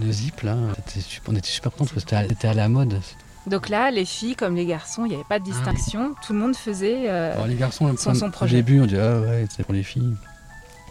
[0.00, 0.56] le zip, là.
[0.98, 3.00] Super- on était super contents parce que c'était à, la mode.
[3.46, 6.14] Donc là, les filles comme les garçons, il n'y avait pas de distinction.
[6.26, 7.08] Tout le monde faisait.
[7.08, 8.56] euh, Alors les garçons, son au projet.
[8.56, 10.14] début, on dit ah ouais, c'est pour les filles.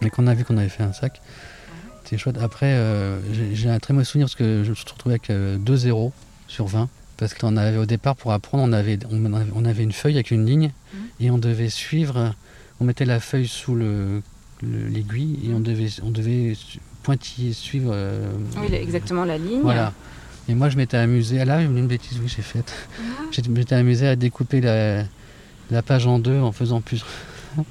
[0.01, 1.21] Mais quand on a vu qu'on avait fait un sac,
[2.03, 2.37] c'était chouette.
[2.41, 3.19] Après, euh,
[3.53, 6.13] j'ai un très mauvais souvenir parce que je me suis retrouvé avec euh, 2 0
[6.47, 6.87] sur 20.
[7.17, 10.15] Parce qu'on avait au départ, pour apprendre, on avait, on avait, on avait une feuille
[10.15, 10.99] avec une ligne Mhm.
[11.21, 12.33] et on devait suivre.
[12.79, 14.21] On mettait la feuille sous le-
[14.89, 16.53] l'aiguille et on devait, on devait
[17.03, 17.91] pointiller, suivre.
[17.93, 19.61] euh, Oui, exactement la ligne.
[19.61, 19.93] voilà.
[20.47, 21.39] Et moi, je m'étais amusé.
[21.41, 22.71] Ah là, une bêtise, oui, j'ai faite.
[23.31, 25.03] Je m'étais amusé à découper la,
[25.71, 27.03] la page en deux en faisant plus.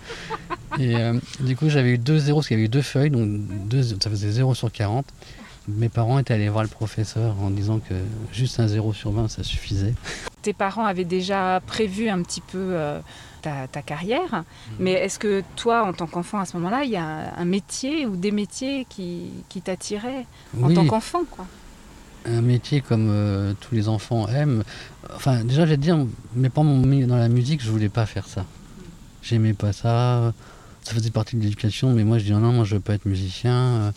[0.78, 3.11] Et euh, du coup, j'avais eu deux zéros parce qu'il y avait eu deux feuilles,
[3.11, 3.28] donc
[3.68, 5.07] deux, ça faisait 0 sur 40.
[5.68, 7.94] Mes parents étaient allés voir le professeur en disant que
[8.33, 9.94] juste un 0 sur 20, ça suffisait.
[10.42, 12.98] Tes parents avaient déjà prévu un petit peu euh,
[13.44, 14.44] ta, ta carrière.
[14.78, 18.07] Mais est-ce que toi, en tant qu'enfant, à ce moment-là, il y a un, métier
[18.07, 20.26] ou des métiers qui, qui t'attiraient
[20.62, 21.46] en tant qu'enfant quoi?
[22.26, 24.64] Un métier comme euh, tous les enfants aiment.
[25.14, 25.98] Enfin, déjà, je vais te dire,
[26.35, 28.46] mes parents m'ont mis dans la musique, je voulais pas faire ça.
[29.22, 30.33] J'aimais pas ça.
[30.83, 32.94] Ça faisait partie de l'éducation, mais moi, je dis non, non, moi, je veux pas
[32.94, 33.54] être musicien.
[33.54, 33.92] Euh,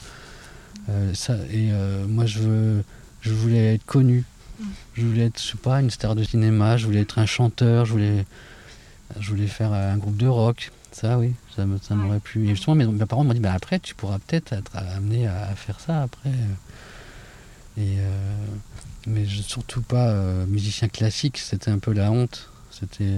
[0.89, 2.83] euh, ça, et euh, moi, je veux,
[3.21, 4.25] je voulais être connu.
[4.95, 6.77] Je voulais être, je sais pas, une star de cinéma.
[6.77, 7.85] Je voulais être un chanteur.
[7.85, 8.25] Je voulais,
[9.19, 10.71] je voulais faire un groupe de rock.
[10.91, 11.65] Ça, oui, ça,
[11.95, 12.45] m'aurait plu.
[12.45, 15.79] Et justement, mes, parents m'ont dit, bah, après, tu pourras peut-être être amené à, faire
[15.79, 16.31] ça après.
[17.77, 18.35] Et euh,
[19.05, 22.49] mais je, surtout pas euh, musicien classique, c'était un peu la honte.
[22.71, 23.17] C'était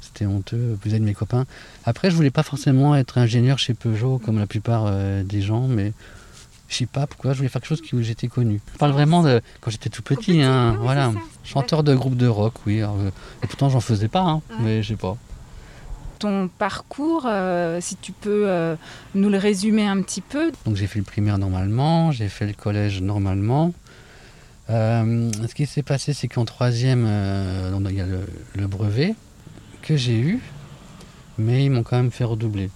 [0.00, 1.44] c'était honteux, vous êtes mes copains.
[1.84, 5.68] Après, je voulais pas forcément être ingénieur chez Peugeot comme la plupart euh, des gens,
[5.68, 5.92] mais
[6.68, 8.60] Je sais pas pourquoi, je voulais faire quelque chose où j'étais connu.
[8.74, 11.12] Je parle vraiment de quand j'étais tout petit, hein, voilà.
[11.42, 12.82] Chanteur de groupe de rock, oui.
[12.82, 13.10] Euh,
[13.42, 15.16] et pourtant, j'en faisais pas, hein, mais je sais pas.
[16.18, 18.76] Ton parcours, euh, si tu peux euh,
[19.14, 20.52] nous le résumer un petit peu.
[20.66, 23.72] Donc j'ai fait le primaire normalement, j'ai fait le collège normalement.
[24.68, 27.06] ce qui s'est passé, c'est qu'en troisième,
[27.88, 28.06] il y a
[28.56, 29.14] le brevet
[29.80, 30.40] que j'ai eu,
[31.38, 32.68] mais ils m'ont quand même fait redoubler.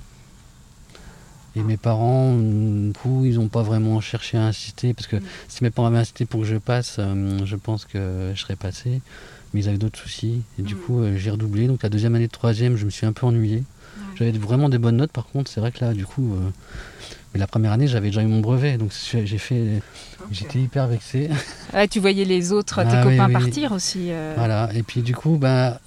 [1.55, 5.23] Et mes parents, du coup, ils n'ont pas vraiment cherché à insister, parce que mm.
[5.49, 8.57] si mes parents avaient insisté pour que je passe, euh, je pense que je serais
[8.57, 9.01] passé.
[9.53, 10.43] Mais ils avaient d'autres soucis.
[10.59, 10.79] Et du mm.
[10.79, 11.67] coup, euh, j'ai redoublé.
[11.67, 13.65] Donc la deuxième année de troisième, je me suis un peu ennuyé.
[14.15, 16.51] J'avais vraiment des bonnes notes, par contre, c'est vrai que là, du coup, euh,
[17.33, 19.81] mais la première année, j'avais déjà eu mon brevet, donc j'ai fait,
[20.31, 21.31] j'étais hyper vexé.
[21.91, 24.11] tu voyais les autres, tes ah copains partir aussi.
[24.37, 25.81] Voilà, et puis du coup, bah,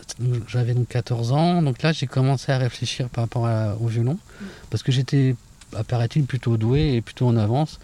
[0.48, 3.48] j'avais donc 14 ans, donc là, j'ai commencé à réfléchir par rapport
[3.80, 4.46] au violon, mm.
[4.72, 5.36] parce que j'étais
[5.76, 7.80] apparaît-il plutôt doué et plutôt en avance.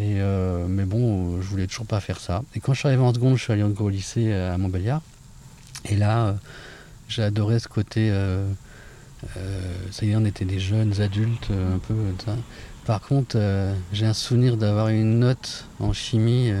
[0.00, 2.42] Et euh, mais bon, je voulais toujours pas faire ça.
[2.54, 5.02] Et quand je suis arrivé en seconde, je suis allé au lycée à Montbéliard.
[5.86, 6.32] Et là, euh,
[7.08, 8.10] j'ai adoré ce côté.
[8.12, 8.46] Euh,
[9.90, 11.94] ça y est, on était des jeunes adultes, un peu.
[12.24, 12.36] Ça.
[12.84, 13.36] Par contre,
[13.92, 16.52] j'ai un souvenir d'avoir une note en chimie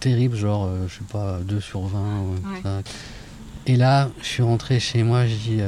[0.00, 2.82] terrible, genre, je sais pas, 2 sur 20.
[3.66, 5.60] Et là, je suis rentré chez moi, j'ai dit,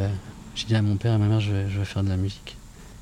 [0.67, 2.57] dit à mon père et à ma mère, je vais faire de la musique.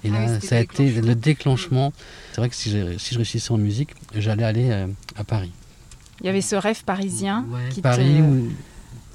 [0.05, 1.93] Et ah là, ça a été le déclenchement.
[2.33, 4.87] C'est vrai que si, si, je réussissais en musique, j'allais aller euh,
[5.17, 5.53] à Paris.
[6.21, 7.47] Il y avait ce rêve parisien.
[7.71, 8.23] qui Paris,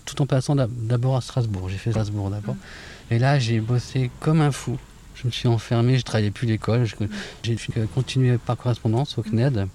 [0.05, 1.69] tout en passant d'abord à Strasbourg.
[1.69, 2.55] J'ai fait Strasbourg d'abord.
[2.55, 3.13] Mm.
[3.13, 4.77] Et là, j'ai bossé comme un fou.
[5.15, 6.85] Je me suis enfermé, je travaillais plus l'école.
[7.43, 7.57] J'ai
[7.93, 9.67] continué par correspondance au CNED.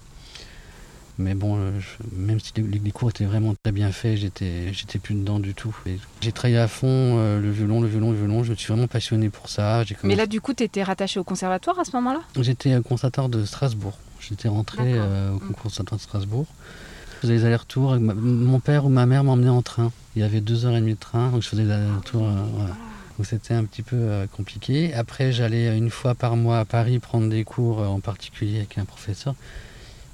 [1.20, 1.70] Mais bon, euh,
[2.16, 5.76] même si les, cours étaient vraiment très bien faits, j'étais, j'étais plus dedans du tout.
[6.22, 8.42] J'ai travaillé à fond euh, le violon, le violon, le violon.
[8.42, 9.84] Je me suis vraiment passionné pour ça.
[10.02, 12.20] Mais là, du coup, tu étais rattaché au conservatoire à ce moment-là?
[12.40, 13.98] J'étais conservateur de Strasbourg.
[14.20, 15.54] J'étais rentré euh, au mm.
[15.62, 16.46] conservatoire de Strasbourg.
[17.16, 17.96] Je faisais des allers-retours.
[18.00, 19.92] Mon père ou ma mère m'emmenaient en train.
[20.16, 22.26] Il y avait deux heures et demie de train, donc je faisais des allers-retours.
[23.18, 24.94] Donc c'était un petit peu compliqué.
[24.94, 28.86] Après, j'allais une fois par mois à Paris prendre des cours, en particulier avec un
[28.86, 29.34] professeur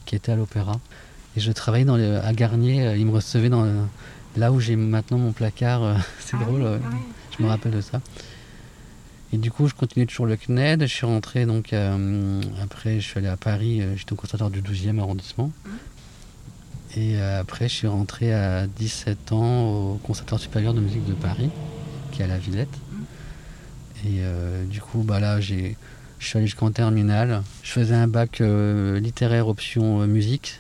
[0.07, 0.81] qui était à l'opéra.
[1.37, 3.67] Et je travaillais dans à Garnier, euh, il me recevait dans
[4.37, 5.83] là où j'ai maintenant mon placard.
[5.83, 6.89] Euh, c'est ah drôle, ah
[7.37, 8.01] je me rappelle de ça.
[9.33, 10.83] Et du coup, je continuais toujours le CNED.
[10.83, 14.63] Je suis rentré, donc euh, après, je suis allé à Paris, j'étais au conservatoire du
[14.63, 15.49] 12e arrondissement.
[15.49, 15.71] Mmh.
[16.99, 21.51] Et après, je suis rentré à 17 ans au Conservatoire supérieur de musique de Paris,
[22.11, 22.71] qui est à la Villette.
[22.71, 24.07] Mmh.
[24.07, 24.23] Et
[24.71, 25.77] du coup, bah là, j'ai
[26.19, 27.43] je suis allé jusqu'en terminale.
[27.63, 30.59] Je faisais un bac euh, littéraire option euh, musique.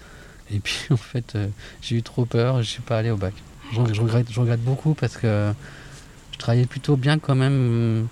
[0.50, 1.48] Et puis en fait, euh,
[1.82, 3.34] j'ai eu trop peur, je ne suis pas allé au bac.
[3.72, 5.52] Je, regrette, je regrette beaucoup parce que
[6.32, 8.06] je travaillais plutôt bien quand même.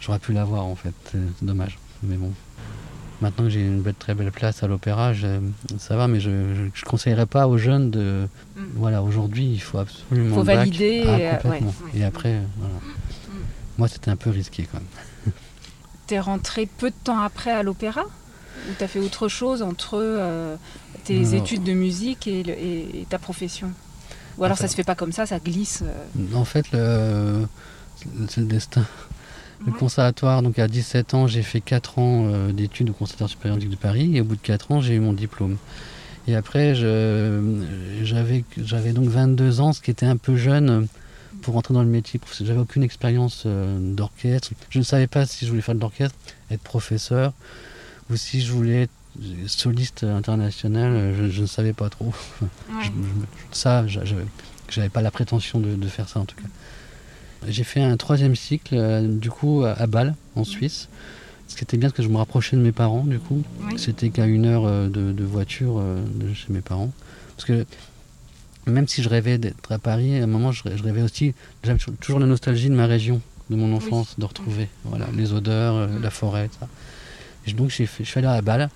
[0.00, 1.78] J'aurais pu l'avoir en fait, c'est dommage.
[2.02, 2.32] Mais bon,
[3.20, 5.12] maintenant que j'ai une belle, très belle place à l'opéra,
[5.78, 8.26] ça va, mais je ne conseillerais pas aux jeunes de.
[8.56, 8.60] Mm.
[8.76, 10.28] Voilà, aujourd'hui, il faut absolument.
[10.28, 11.04] Il faut valider.
[11.06, 11.18] Ah,
[11.94, 12.74] et, après, voilà.
[12.74, 13.30] Mm.
[13.76, 14.86] Moi, c'était un peu risqué quand même.
[16.06, 20.56] T'es rentré peu de temps après à l'opéra Ou t'as fait autre chose entre euh,
[21.04, 23.70] tes études de musique et, ta profession
[24.38, 26.66] Ou alors ça se fait pas comme ça, ça glisse euh En fait,
[28.28, 28.86] c'est le destin.
[29.64, 33.58] Le conservatoire, donc à 17 ans, j'ai fait 4 ans euh, d'études au Conservatoire supérieur
[33.58, 35.56] de Paris et au bout de 4 ans, j'ai eu mon diplôme.
[36.28, 38.42] Et après, j'avais
[38.92, 40.88] donc 22 ans, ce qui était un peu jeune
[41.42, 42.20] pour rentrer dans le métier.
[42.40, 44.50] J'avais aucune expérience euh, d'orchestre.
[44.70, 46.16] Je ne savais pas si je voulais faire de l'orchestre,
[46.50, 47.32] être professeur,
[48.10, 48.92] ou si je voulais être
[49.46, 51.14] soliste international.
[51.30, 52.12] Je, ne savais pas trop.
[53.52, 54.04] Ça, je, ça,
[54.68, 56.48] j'avais pas la prétention de, faire ça en tout cas.
[57.48, 60.88] J'ai fait un troisième cycle, euh, du coup, à, Bâle, en Suisse.
[61.48, 63.42] Ce qui était bien, parce que je me rapprochais de mes parents, du coup.
[63.76, 66.92] C'était qu'à une heure euh, de, voiture de chez mes parents.
[67.36, 67.64] Parce que
[68.66, 72.18] même si je rêvais d'être à Paris, à un moment, je, rêvais aussi, j'avais toujours
[72.18, 76.10] la nostalgie de ma région, de mon enfance, de retrouver voilà, les odeurs, euh, la
[76.10, 76.68] forêt, ça.
[77.46, 78.68] Et donc, je suis allé à Bâle,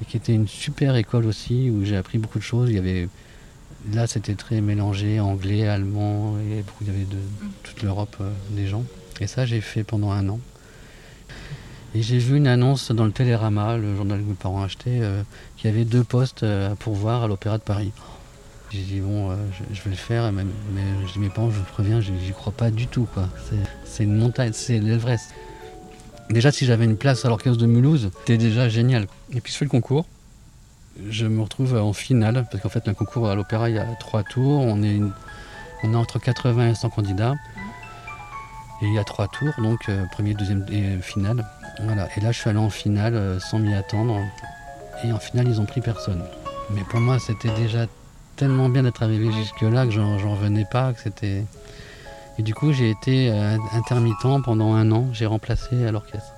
[0.00, 2.70] et qui était une super école aussi, où j'ai appris beaucoup de choses.
[2.70, 3.08] Il y avait,
[3.92, 7.18] là, c'était très mélangé, anglais, allemand, et il y avait de
[7.64, 8.84] toute l'Europe euh, des gens.
[9.20, 10.38] Et ça, j'ai fait pendant un an.
[11.96, 15.22] Et j'ai vu une annonce dans le Télérama, le journal que mes parents achetaient, euh,
[15.56, 17.90] qu'il y avait deux postes à pourvoir à l'Opéra de Paris.
[18.70, 19.36] J'ai dit bon, euh,
[19.72, 20.44] je, vais le faire, mais,
[20.74, 23.28] mais je dis mes parents, je préviens, j'y crois pas du tout quoi.
[23.84, 25.34] C'est une montagne, c'est l'Everest.
[26.30, 29.06] Déjà si j'avais une place à l'orchestre de Mulhouse, c'était déjà génial.
[29.32, 30.06] Et puis je fais le concours,
[31.08, 33.86] je me retrouve en finale, parce qu'en fait le concours à l'opéra il y a
[34.00, 35.00] trois tours, on est,
[35.84, 37.34] on est entre 80 et 100 candidats.
[38.82, 41.46] Et il y a trois tours, donc euh, premier, deuxième et finale.
[41.84, 42.08] Voilà.
[42.16, 44.20] Et là je suis allé en finale euh, sans m'y attendre.
[45.04, 46.22] Et en final, ils ont pris personne.
[46.70, 47.86] Mais pour moi, c'était déjà
[48.36, 51.44] tellement bien d'être arrivé jusque-là que j'en revenais pas, que c'était.
[52.38, 55.06] Et du coup, j'ai été euh, intermittent pendant un an.
[55.12, 56.32] J'ai remplacé à l'orchestre.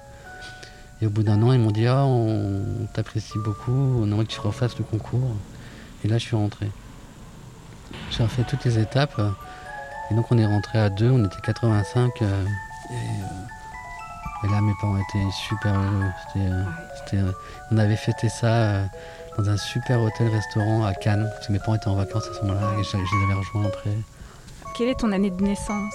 [1.03, 2.62] Et au bout d'un an, ils m'ont dit Ah, on,
[2.94, 5.34] t'apprécie beaucoup, on aimerait que tu refasses le concours.
[6.05, 6.70] Et là, je suis rentré.
[8.11, 9.20] J'ai refait toutes les étapes.
[10.11, 12.22] Et donc, on est rentré à deux, on était 85.
[12.22, 12.44] Euh,
[12.90, 17.34] et, euh, et, là, mes parents étaient super heureux.
[17.72, 18.84] on avait fêté ça
[19.39, 22.41] dans un super hôtel-restaurant à Cannes, parce que mes parents étaient en vacances à ce
[22.45, 23.91] moment-là et je, les avais rejoints après.
[24.76, 25.95] Quelle est ton année de naissance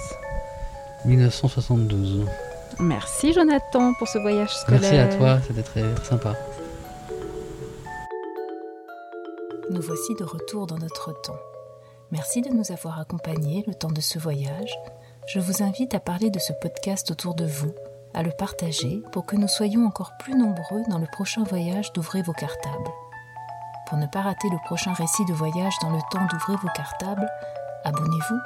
[1.05, 2.25] 1972.
[2.79, 4.81] Merci Jonathan pour ce voyage scolaire.
[4.81, 6.35] Merci à toi, c'était très sympa.
[9.69, 11.39] Nous voici de retour dans notre temps.
[12.11, 14.73] Merci de nous avoir accompagnés le temps de ce voyage.
[15.27, 17.73] Je vous invite à parler de ce podcast autour de vous,
[18.13, 22.21] à le partager pour que nous soyons encore plus nombreux dans le prochain voyage d'Ouvrez
[22.21, 22.91] vos cartables.
[23.85, 27.27] Pour ne pas rater le prochain récit de voyage dans le temps d'ouvrir vos cartables,
[27.83, 28.39] abonnez-vous,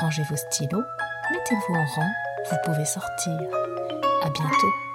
[0.00, 0.84] rangez vos stylos,
[1.30, 2.10] mettez-vous en rang,
[2.50, 3.38] vous pouvez sortir.
[4.22, 4.87] À bientôt.